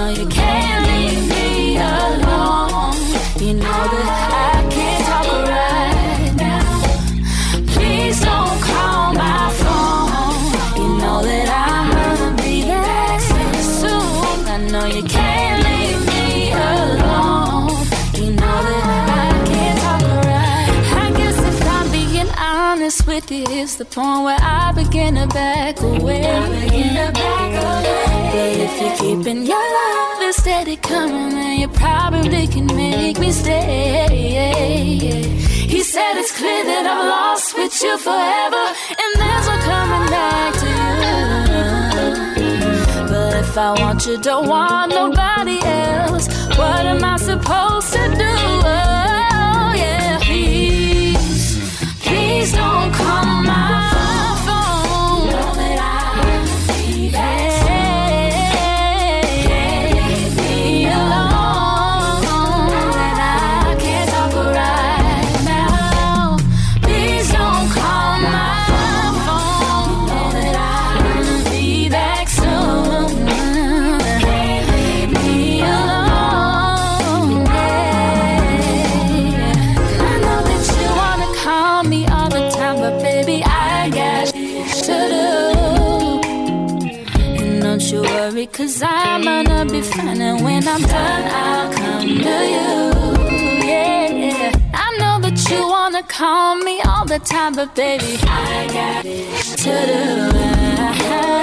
know 0.00 0.08
you 0.08 0.26
can't 0.28 0.86
leave 0.86 1.28
me 1.28 1.76
alone. 1.76 2.94
You 3.38 3.54
know 3.54 3.82
that 3.92 4.56
I. 4.56 4.59
is 23.48 23.76
the 23.76 23.84
point 23.84 24.24
where 24.24 24.38
I 24.40 24.72
begin 24.72 25.14
to 25.14 25.26
back 25.26 25.80
away. 25.80 26.22
Begin 26.62 26.94
to 26.94 27.12
back 27.12 27.52
away. 27.64 28.30
But 28.32 28.56
if 28.66 28.72
you're 28.80 28.96
keeping 28.96 29.46
your 29.46 29.56
love 29.56 30.00
steady, 30.34 30.76
coming, 30.76 31.30
then 31.30 31.58
you 31.60 31.68
probably 31.68 32.46
can 32.46 32.66
make 32.66 33.18
me 33.18 33.32
stay. 33.32 34.06
He 35.68 35.82
said 35.82 36.16
it's 36.16 36.32
clear 36.36 36.64
that 36.64 36.86
I'm 36.86 37.06
lost 37.08 37.56
with 37.56 37.82
you 37.82 37.98
forever, 37.98 38.64
and 39.00 39.10
there's 39.20 39.46
no 39.50 39.56
coming 39.70 40.08
back 40.10 40.54
to 40.62 40.68
you. 42.40 42.50
But 43.08 43.36
if 43.44 43.58
I 43.58 43.72
want 43.80 44.06
you, 44.06 44.18
don't 44.18 44.46
want 44.48 44.92
nobody 44.92 45.58
else. 45.64 46.28
What 46.58 46.86
am 46.86 47.04
I 47.04 47.16
supposed 47.16 47.92
to 47.92 48.08
do? 48.16 49.09
Please 52.40 52.52
don't 52.52 52.90
call 52.94 53.42
my 53.42 53.89
'Cause 88.80 88.88
I'm 88.94 89.24
gonna 89.24 89.66
be 89.66 89.82
fine, 89.82 90.22
and 90.22 90.42
when 90.42 90.66
I'm 90.66 90.80
done, 90.80 91.24
I'll 91.28 91.70
come 91.70 92.08
to 92.26 92.36
you. 92.54 92.70
Yeah, 93.68 94.08
yeah. 94.08 94.52
I 94.72 94.96
know 94.98 95.20
that 95.20 95.38
you 95.50 95.68
wanna 95.68 96.02
call 96.02 96.56
me 96.56 96.80
all 96.88 97.04
the 97.04 97.18
time, 97.18 97.52
but 97.56 97.74
baby, 97.74 98.18
I 98.22 98.66
got 98.72 99.04
it 99.04 99.28
to 99.64 99.74
do. 99.90 100.02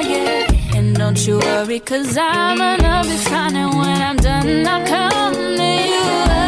Yeah. 0.10 0.78
And 0.78 0.98
don't 0.98 1.28
you 1.28 1.38
worry, 1.38 1.80
cause 1.80 2.18
I'm 2.18 2.58
gonna 2.58 3.04
be 3.04 3.18
fine, 3.30 3.56
and 3.56 3.72
when 3.78 4.02
I'm 4.02 4.18
done, 4.18 4.66
I'll 4.66 4.84
come 4.88 5.36
to 5.60 5.72
you. 5.92 6.47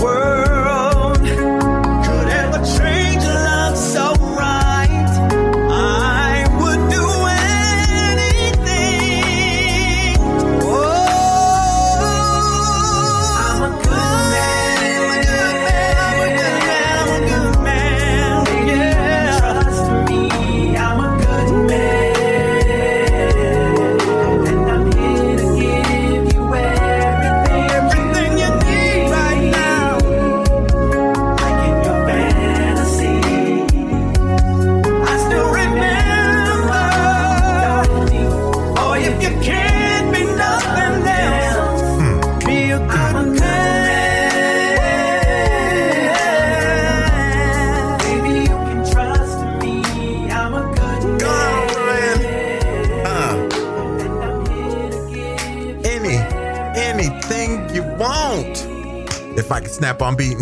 world. 0.00 0.37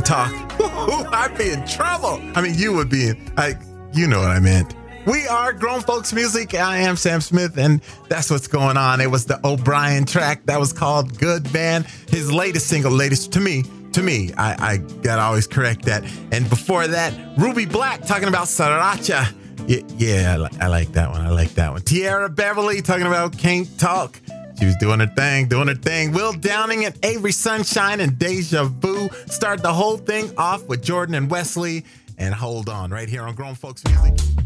talk, 0.06 0.32
I'd 1.12 1.36
be 1.36 1.50
in 1.50 1.66
trouble. 1.66 2.20
I 2.34 2.40
mean, 2.40 2.54
you 2.54 2.72
would 2.74 2.88
be 2.88 3.08
in, 3.08 3.32
like, 3.36 3.58
you 3.92 4.06
know 4.06 4.20
what 4.20 4.30
I 4.30 4.38
meant. 4.38 4.74
We 5.04 5.26
are 5.26 5.52
Grown 5.52 5.80
Folks 5.80 6.12
Music. 6.12 6.54
I 6.54 6.78
am 6.78 6.96
Sam 6.96 7.20
Smith, 7.20 7.58
and 7.58 7.80
that's 8.08 8.30
what's 8.30 8.48
going 8.48 8.76
on. 8.76 9.00
It 9.00 9.10
was 9.10 9.24
the 9.24 9.40
O'Brien 9.44 10.04
track 10.04 10.46
that 10.46 10.58
was 10.58 10.72
called 10.72 11.18
Good 11.18 11.52
Man. 11.52 11.84
His 12.08 12.32
latest 12.32 12.68
single, 12.68 12.92
latest 12.92 13.32
to 13.32 13.40
me, 13.40 13.64
to 13.92 14.02
me, 14.02 14.32
I, 14.36 14.72
I 14.72 14.76
gotta 14.76 15.22
always 15.22 15.46
correct 15.46 15.84
that. 15.86 16.04
And 16.30 16.48
before 16.50 16.86
that, 16.86 17.14
Ruby 17.38 17.66
Black 17.66 18.02
talking 18.02 18.28
about 18.28 18.46
Sriracha. 18.46 19.34
Yeah, 19.66 19.80
yeah 19.96 20.34
I, 20.34 20.36
li- 20.36 20.58
I 20.60 20.66
like 20.68 20.92
that 20.92 21.10
one. 21.10 21.20
I 21.22 21.30
like 21.30 21.54
that 21.54 21.72
one. 21.72 21.82
Tierra 21.82 22.28
Beverly 22.28 22.82
talking 22.82 23.06
about 23.06 23.36
Can't 23.38 23.66
Talk. 23.78 24.20
She 24.58 24.64
was 24.64 24.76
doing 24.76 25.00
her 25.00 25.06
thing, 25.06 25.48
doing 25.48 25.68
her 25.68 25.74
thing. 25.74 26.12
Will 26.12 26.32
Downing 26.32 26.84
and 26.84 26.96
Avery 27.04 27.32
Sunshine 27.32 28.00
and 28.00 28.18
Deja 28.18 28.64
Vu 28.64 29.08
start 29.26 29.62
the 29.62 29.72
whole 29.72 29.98
thing 29.98 30.30
off 30.38 30.66
with 30.66 30.82
Jordan 30.82 31.14
and 31.14 31.30
Wesley. 31.30 31.84
And 32.18 32.34
hold 32.34 32.68
on, 32.68 32.90
right 32.90 33.08
here 33.08 33.22
on 33.22 33.34
Grown 33.34 33.54
Folks 33.54 33.84
Music. 33.84 34.45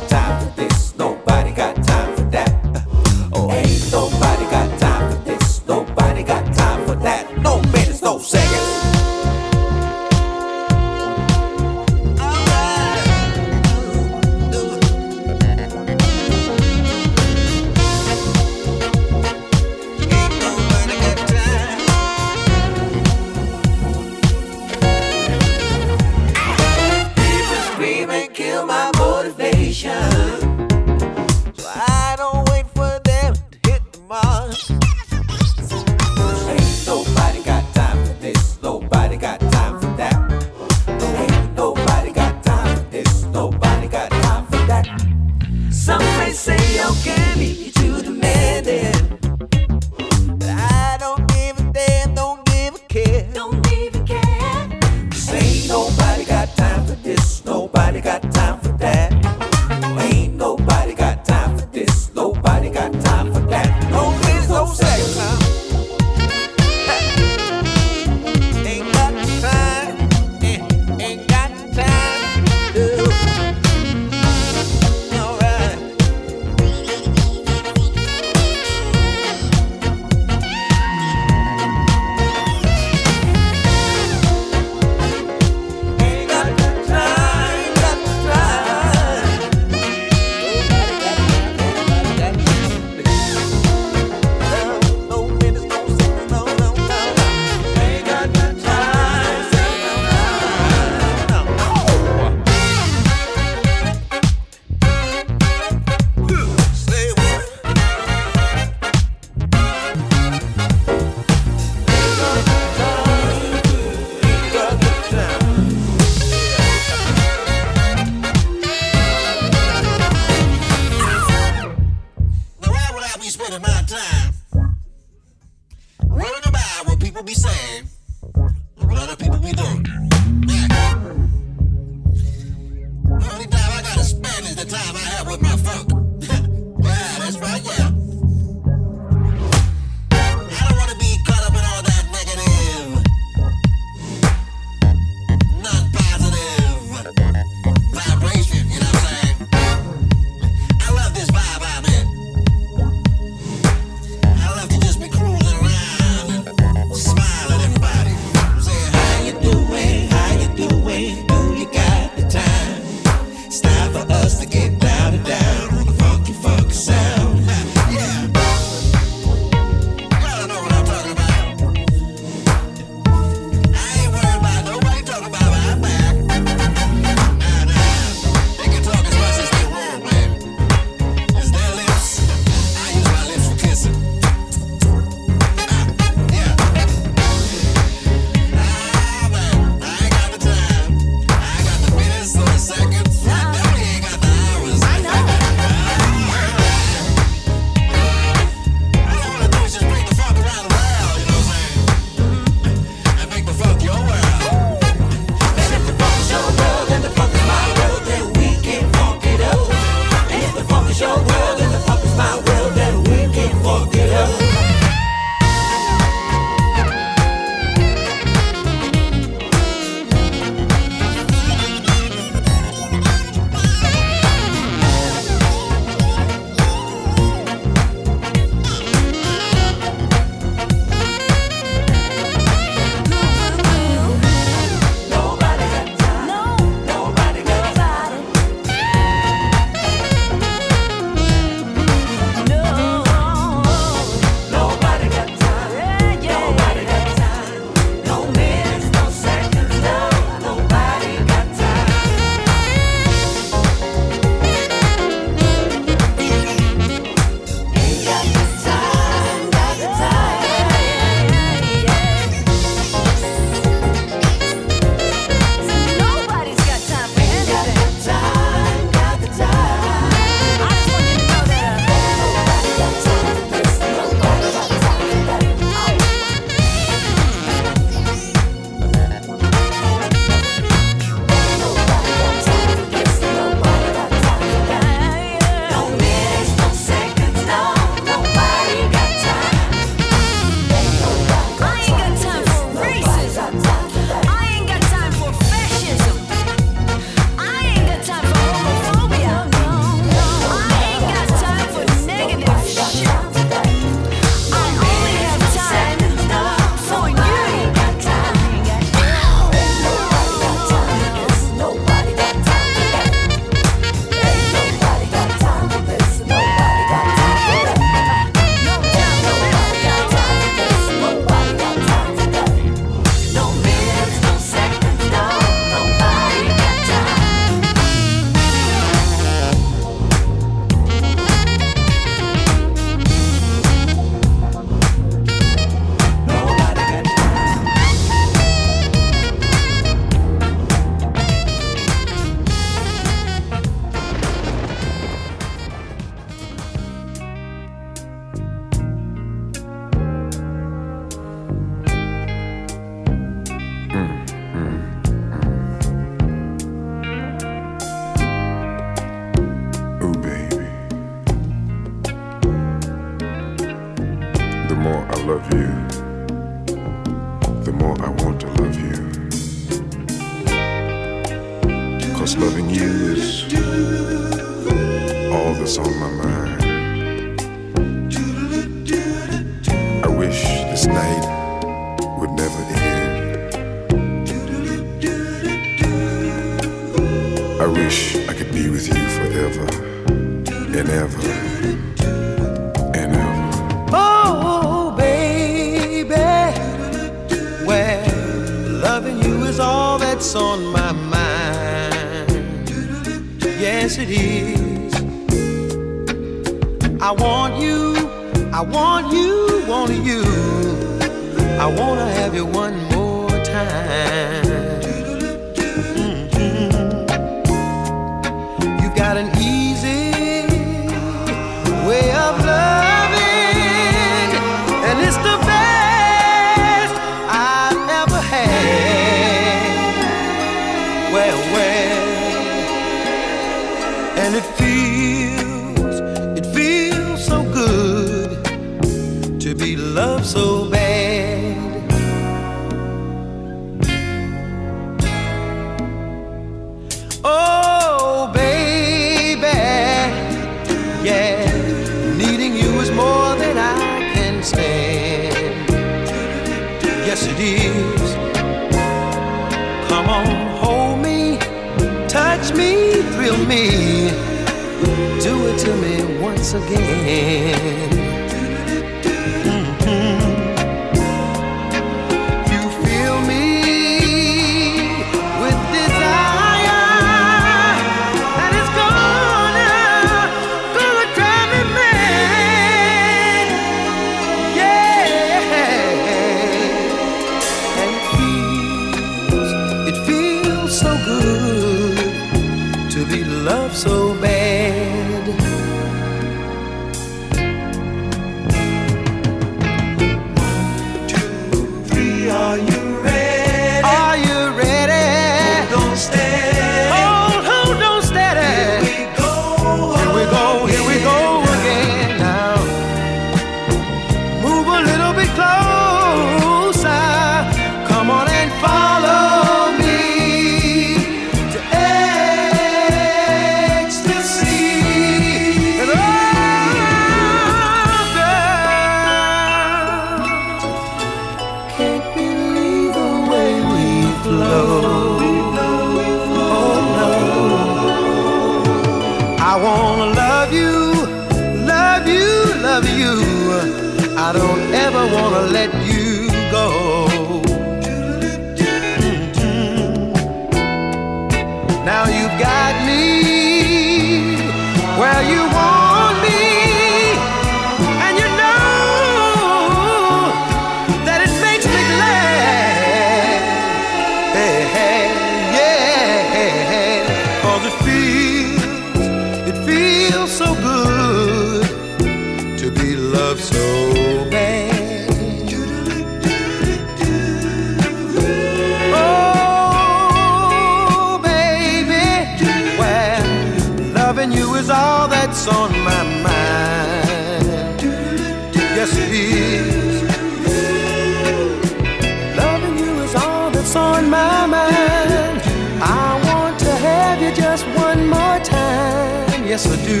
yes 599.64 599.72
I 599.72 599.76
do. 599.86 600.00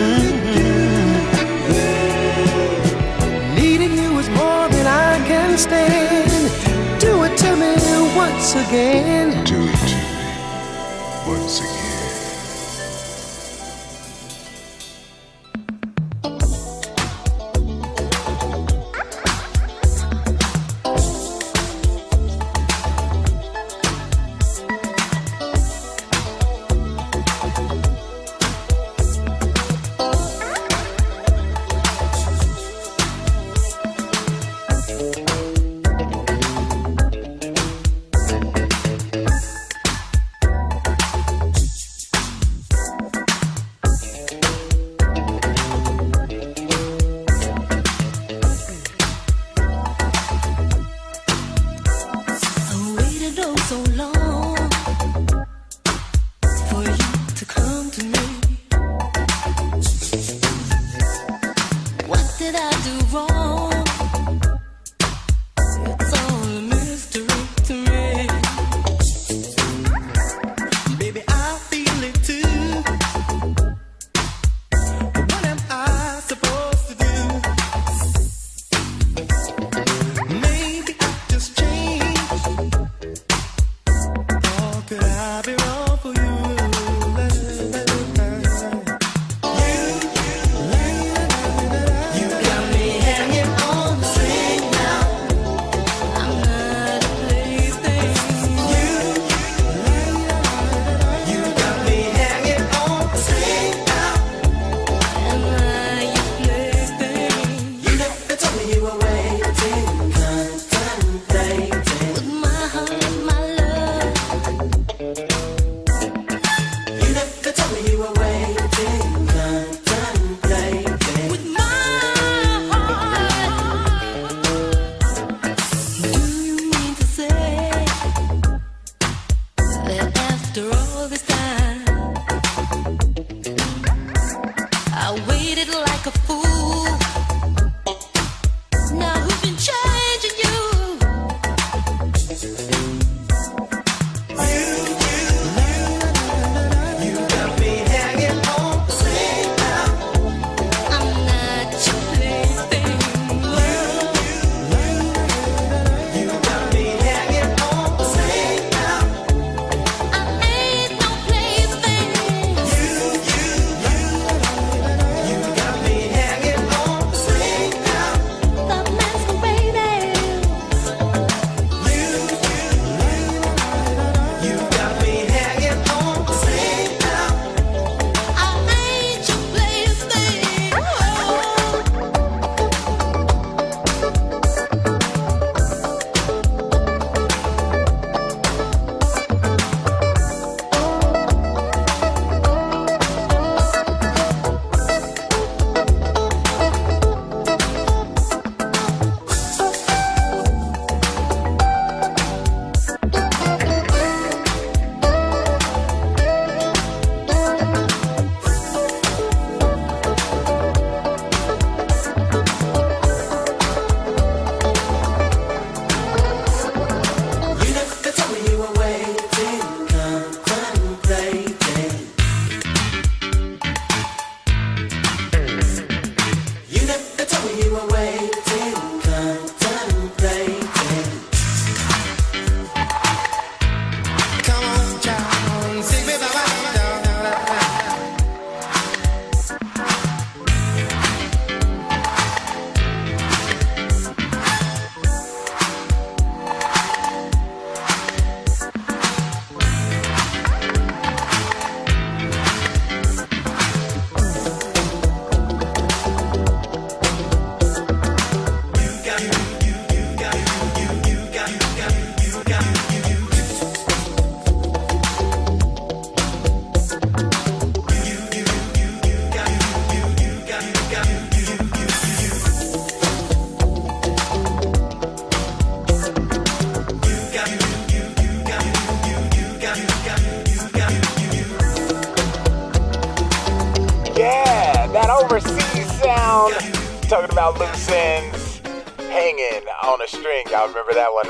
Mm-hmm. 0.00 0.54
Needing 3.54 3.92
you 3.96 4.18
is 4.18 4.28
more 4.30 4.68
than 4.68 4.86
I 4.86 5.18
can 5.26 5.58
stand. 5.58 6.30
Do 7.00 7.24
it 7.24 7.36
to 7.38 7.56
me 7.56 7.74
once 8.16 8.54
again. 8.54 9.44
Do 9.44 9.69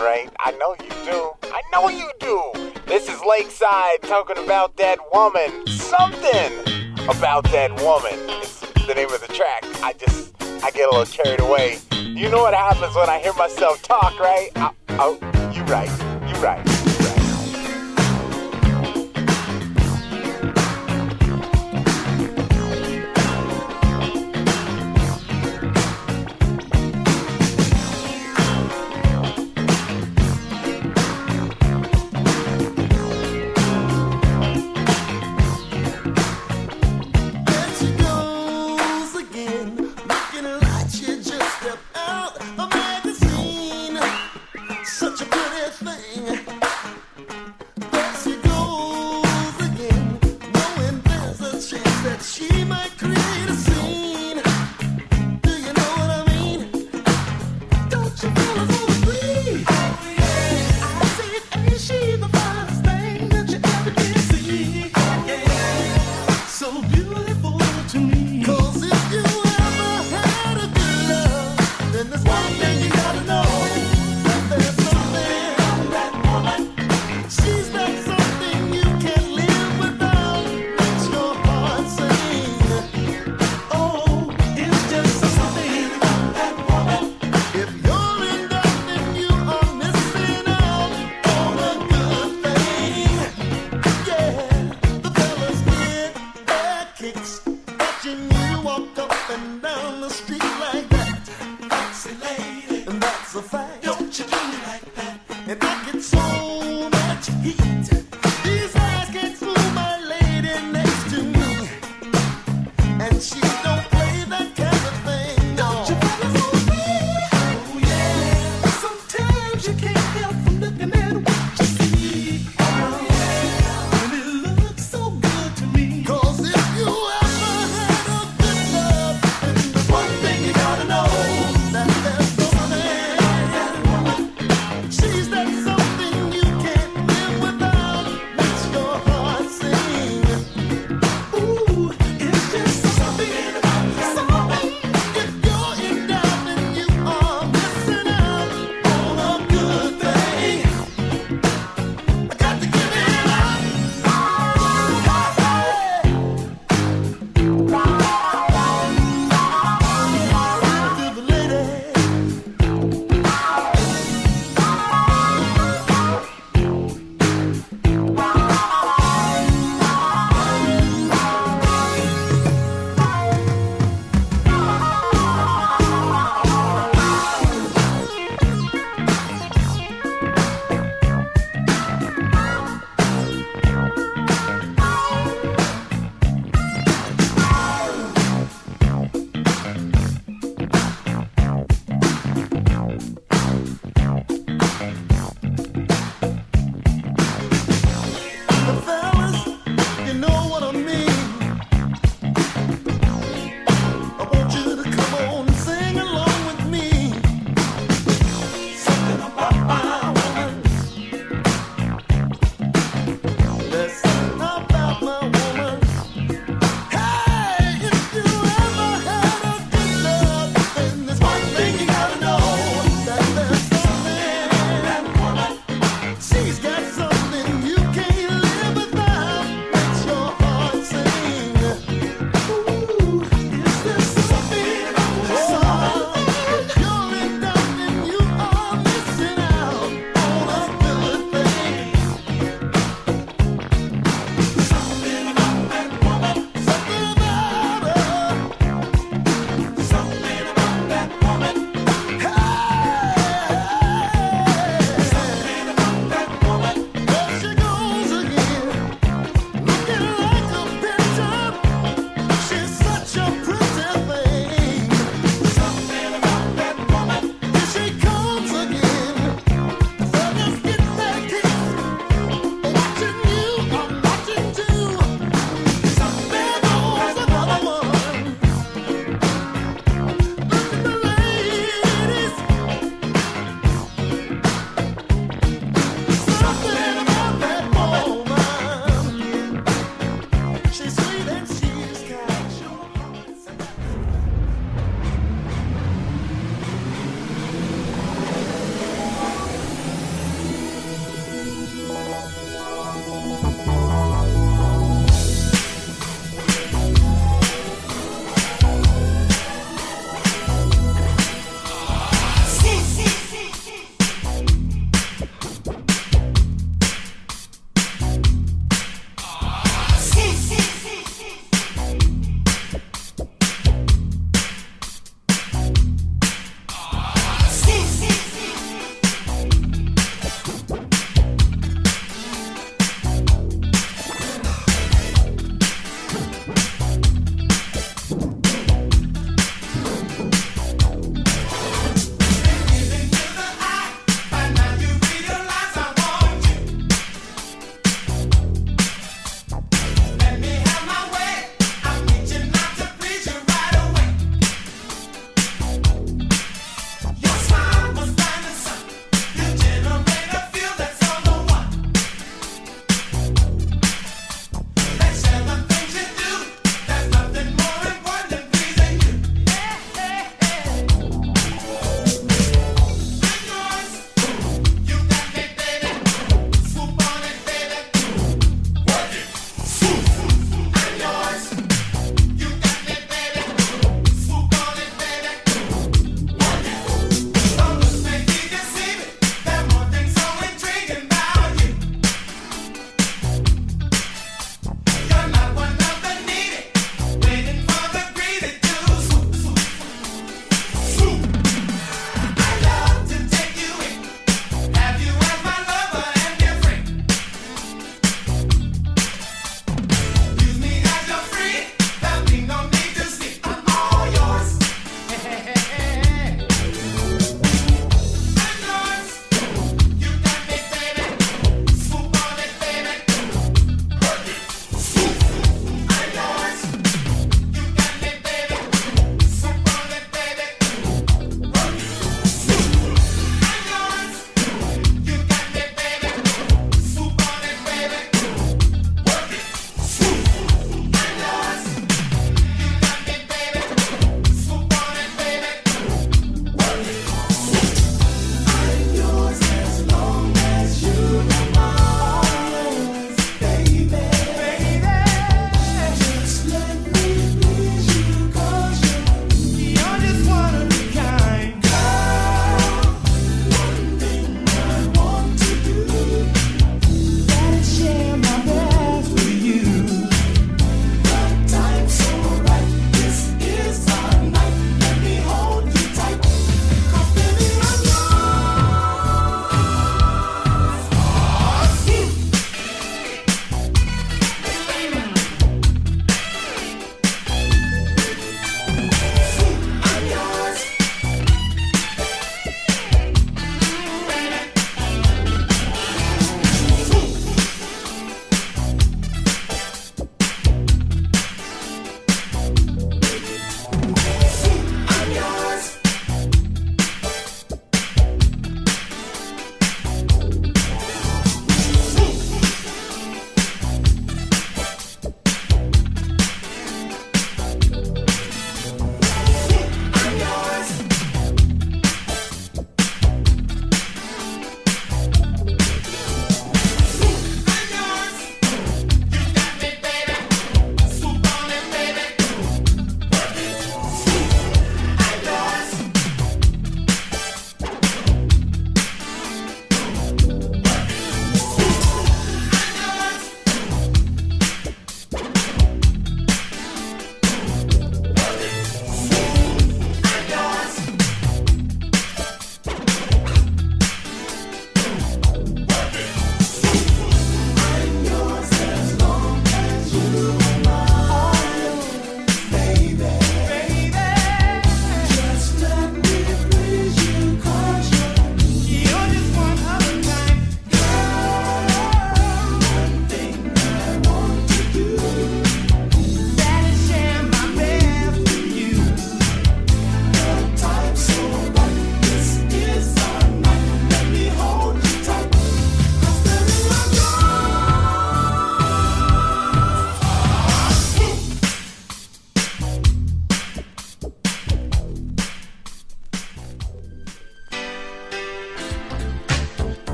right? 0.00 0.30
I 0.40 0.52
know 0.52 0.74
you 0.82 0.88
do. 1.04 1.32
I 1.52 1.62
know 1.72 1.88
you 1.88 2.10
do. 2.18 2.72
This 2.86 3.08
is 3.08 3.20
Lakeside 3.22 4.02
talking 4.02 4.42
about 4.42 4.76
that 4.76 4.98
woman. 5.12 5.66
Something 5.66 6.52
about 7.08 7.44
that 7.52 7.70
woman. 7.82 8.14
It's 8.40 8.60
the 8.86 8.94
name 8.94 9.12
of 9.12 9.20
the 9.20 9.32
track. 9.32 9.64
I 9.82 9.92
just, 9.92 10.34
I 10.64 10.70
get 10.70 10.88
a 10.88 10.96
little 10.96 11.06
carried 11.06 11.40
away. 11.40 11.78
You 11.92 12.30
know 12.30 12.42
what 12.42 12.54
happens 12.54 12.94
when 12.94 13.08
I 13.08 13.18
hear 13.20 13.34
myself 13.34 13.82
talk, 13.82 14.18
right? 14.18 14.50
I, 14.56 14.72
oh, 14.90 15.18
you 15.52 15.62
right. 15.64 15.90
You 16.28 16.42
right. 16.42 16.79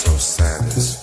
So 0.00 0.16
satisfied 0.16 0.99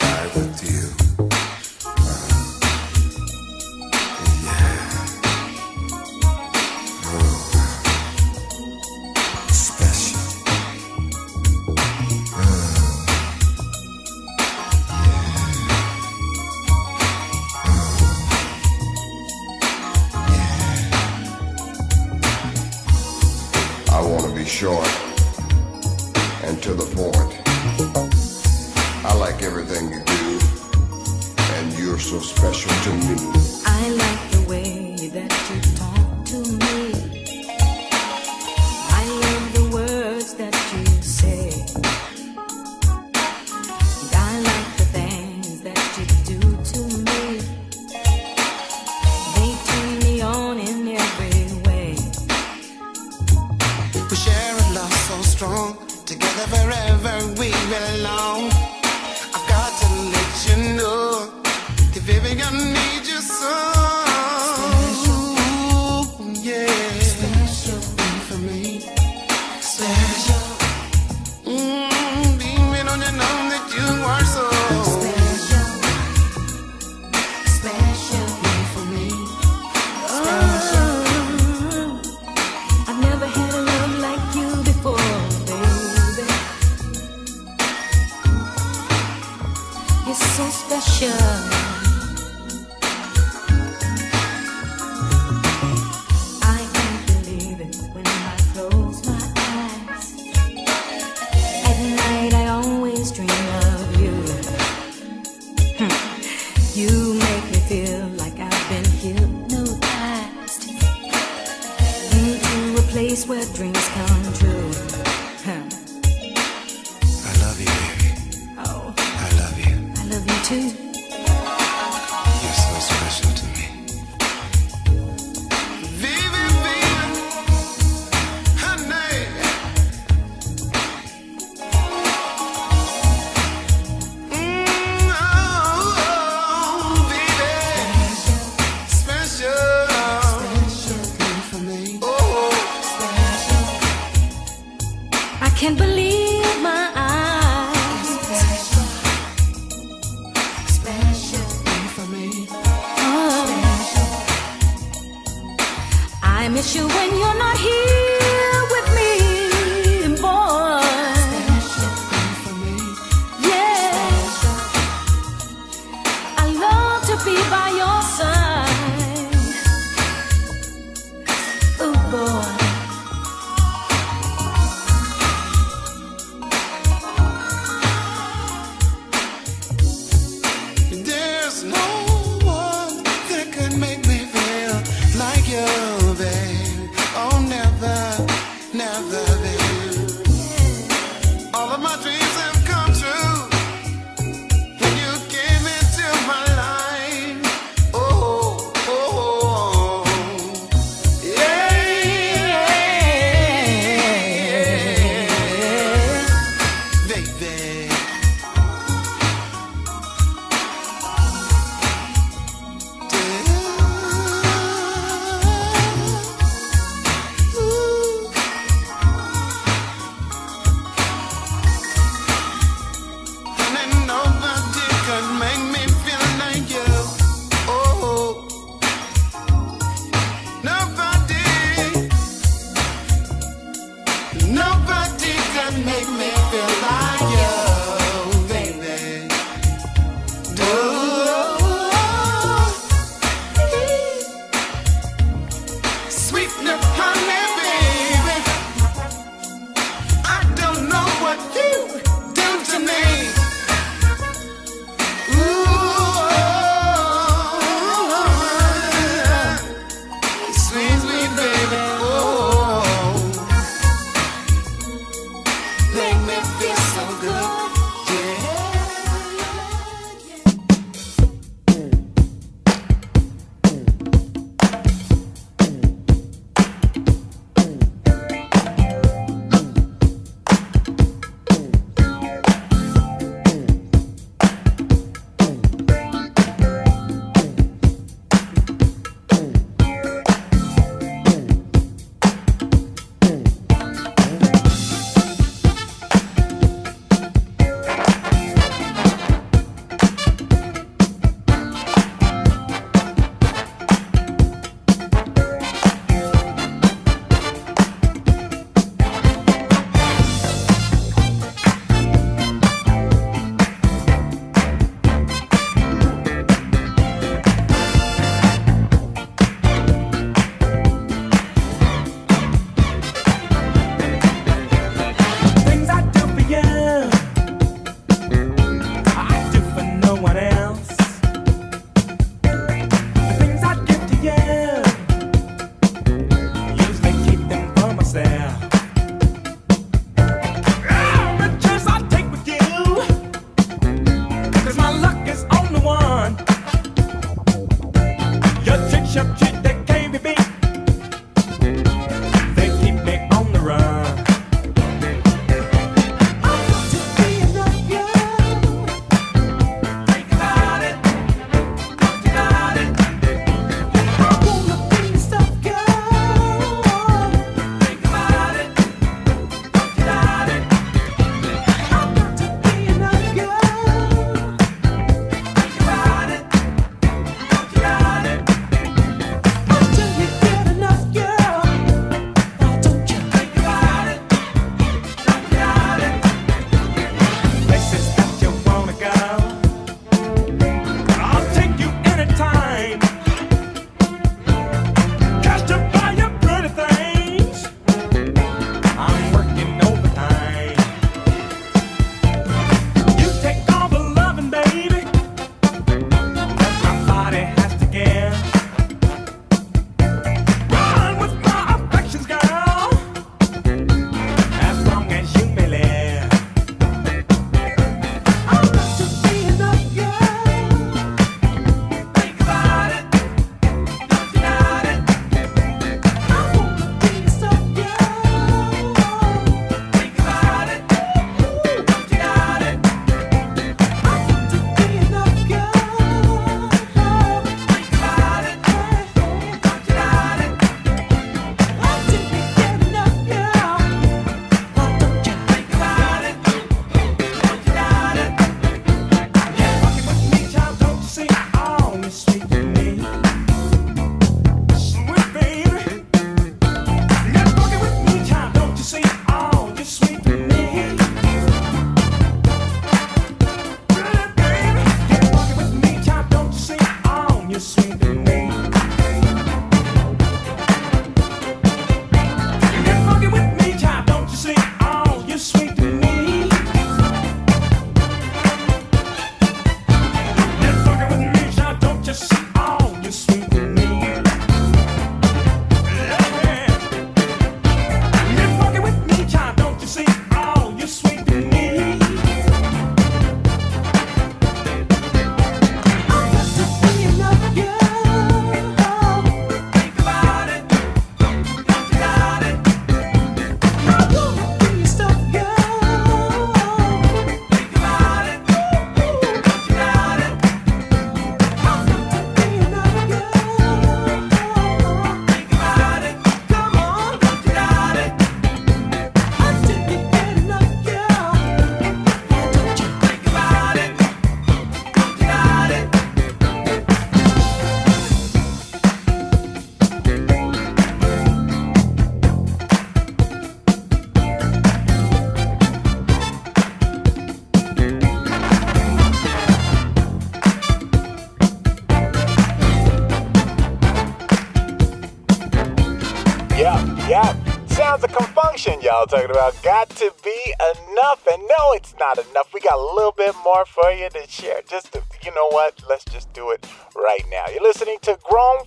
now 548.98 549.06
talking 549.06 549.30
about 549.30 549.62
got 549.62 549.90
to 549.90 550.12
be 550.24 550.54
enough. 550.74 551.26
And 551.32 551.42
no, 551.44 551.74
it's 551.74 551.94
not 552.00 552.18
enough. 552.18 552.54
We 552.54 552.60
got 552.62 552.78
a 552.78 552.94
little 552.96 553.12
bit 553.12 553.36
more 553.44 553.66
for 553.66 553.92
you 553.92 554.10
to 554.10 554.28
share. 554.28 554.62
Just, 554.68 554.94
to, 554.94 555.02
you 555.24 555.32
know 555.32 555.48
what? 555.50 555.80
Let's 555.88 556.06
just 556.06 556.32
do 556.34 556.52
it 556.52 556.66
right 556.96 557.24
now. 557.30 557.46
You're 557.52 557.64
listening 557.64 557.98
to 558.04 558.18
Grown 558.24 558.66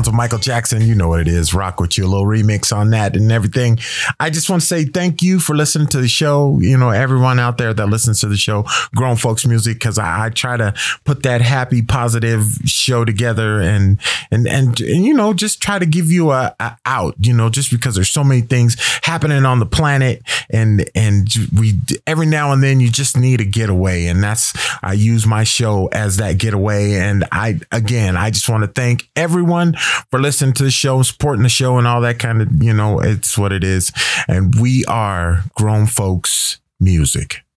Sounds 0.00 0.08
of 0.08 0.14
Michael 0.14 0.38
Jackson. 0.38 0.80
You 0.80 0.94
know 0.94 1.08
what 1.08 1.20
it 1.20 1.28
is. 1.28 1.52
Rock 1.52 1.78
with 1.78 1.98
you. 1.98 2.06
A 2.06 2.08
little 2.08 2.24
remix 2.24 2.74
on 2.74 2.88
that 2.90 3.16
and 3.16 3.30
everything. 3.30 3.78
I 4.18 4.30
just 4.30 4.48
want 4.48 4.62
to 4.62 4.66
say 4.66 4.86
thank 4.86 5.20
you 5.20 5.38
for 5.38 5.54
listening 5.54 5.88
to 5.88 6.00
the 6.00 6.08
show. 6.08 6.58
You 6.58 6.78
know, 6.78 6.88
everyone 6.88 7.38
out 7.38 7.58
there 7.58 7.74
that 7.74 7.86
listens 7.86 8.20
to 8.20 8.26
the 8.26 8.38
show, 8.38 8.64
Grown 8.94 9.16
Folks 9.16 9.44
Music, 9.44 9.74
because 9.74 9.98
I, 9.98 10.24
I 10.24 10.30
try 10.30 10.56
to 10.56 10.72
put 11.04 11.22
that 11.24 11.42
happy, 11.42 11.82
positive 11.82 12.46
show 12.64 13.04
together 13.04 13.60
and 13.60 14.00
and 14.30 14.48
and, 14.48 14.80
and 14.80 15.04
you 15.04 15.12
know, 15.12 15.34
just 15.34 15.60
try 15.60 15.78
to 15.78 15.84
give 15.84 16.10
you 16.10 16.30
a, 16.30 16.56
a 16.58 16.78
out. 16.86 17.14
You 17.20 17.34
know, 17.34 17.50
just 17.50 17.70
because 17.70 17.94
there's 17.94 18.08
so 18.08 18.24
many 18.24 18.40
things 18.40 18.78
happening 19.02 19.44
on 19.44 19.58
the 19.58 19.66
planet, 19.66 20.22
and 20.48 20.88
and 20.94 21.28
we 21.58 21.78
every 22.06 22.26
now 22.26 22.52
and 22.52 22.62
then 22.62 22.80
you 22.80 22.90
just 22.90 23.18
need 23.18 23.42
a 23.42 23.44
getaway, 23.44 24.06
and 24.06 24.22
that's 24.24 24.54
I 24.82 24.94
use 24.94 25.26
my 25.26 25.44
show 25.44 25.88
as 25.88 26.16
that 26.18 26.38
getaway. 26.38 26.94
And 26.94 27.24
I 27.32 27.60
again, 27.72 28.16
I 28.16 28.30
just 28.30 28.48
want 28.48 28.62
to 28.64 28.68
thank 28.68 29.08
everyone 29.16 29.74
for 30.10 30.20
listening 30.20 30.54
to 30.54 30.62
the 30.62 30.70
show, 30.70 31.02
supporting 31.02 31.42
the 31.42 31.48
show, 31.48 31.78
and 31.78 31.86
all 31.86 32.00
that 32.02 32.18
kind 32.18 32.42
of 32.42 32.62
you 32.62 32.72
know, 32.72 33.00
it's 33.00 33.36
what 33.36 33.52
it 33.52 33.64
is. 33.64 33.92
And 34.28 34.54
we 34.54 34.84
are 34.86 35.44
grown 35.54 35.86
folks 35.86 36.60
music. 36.78 37.42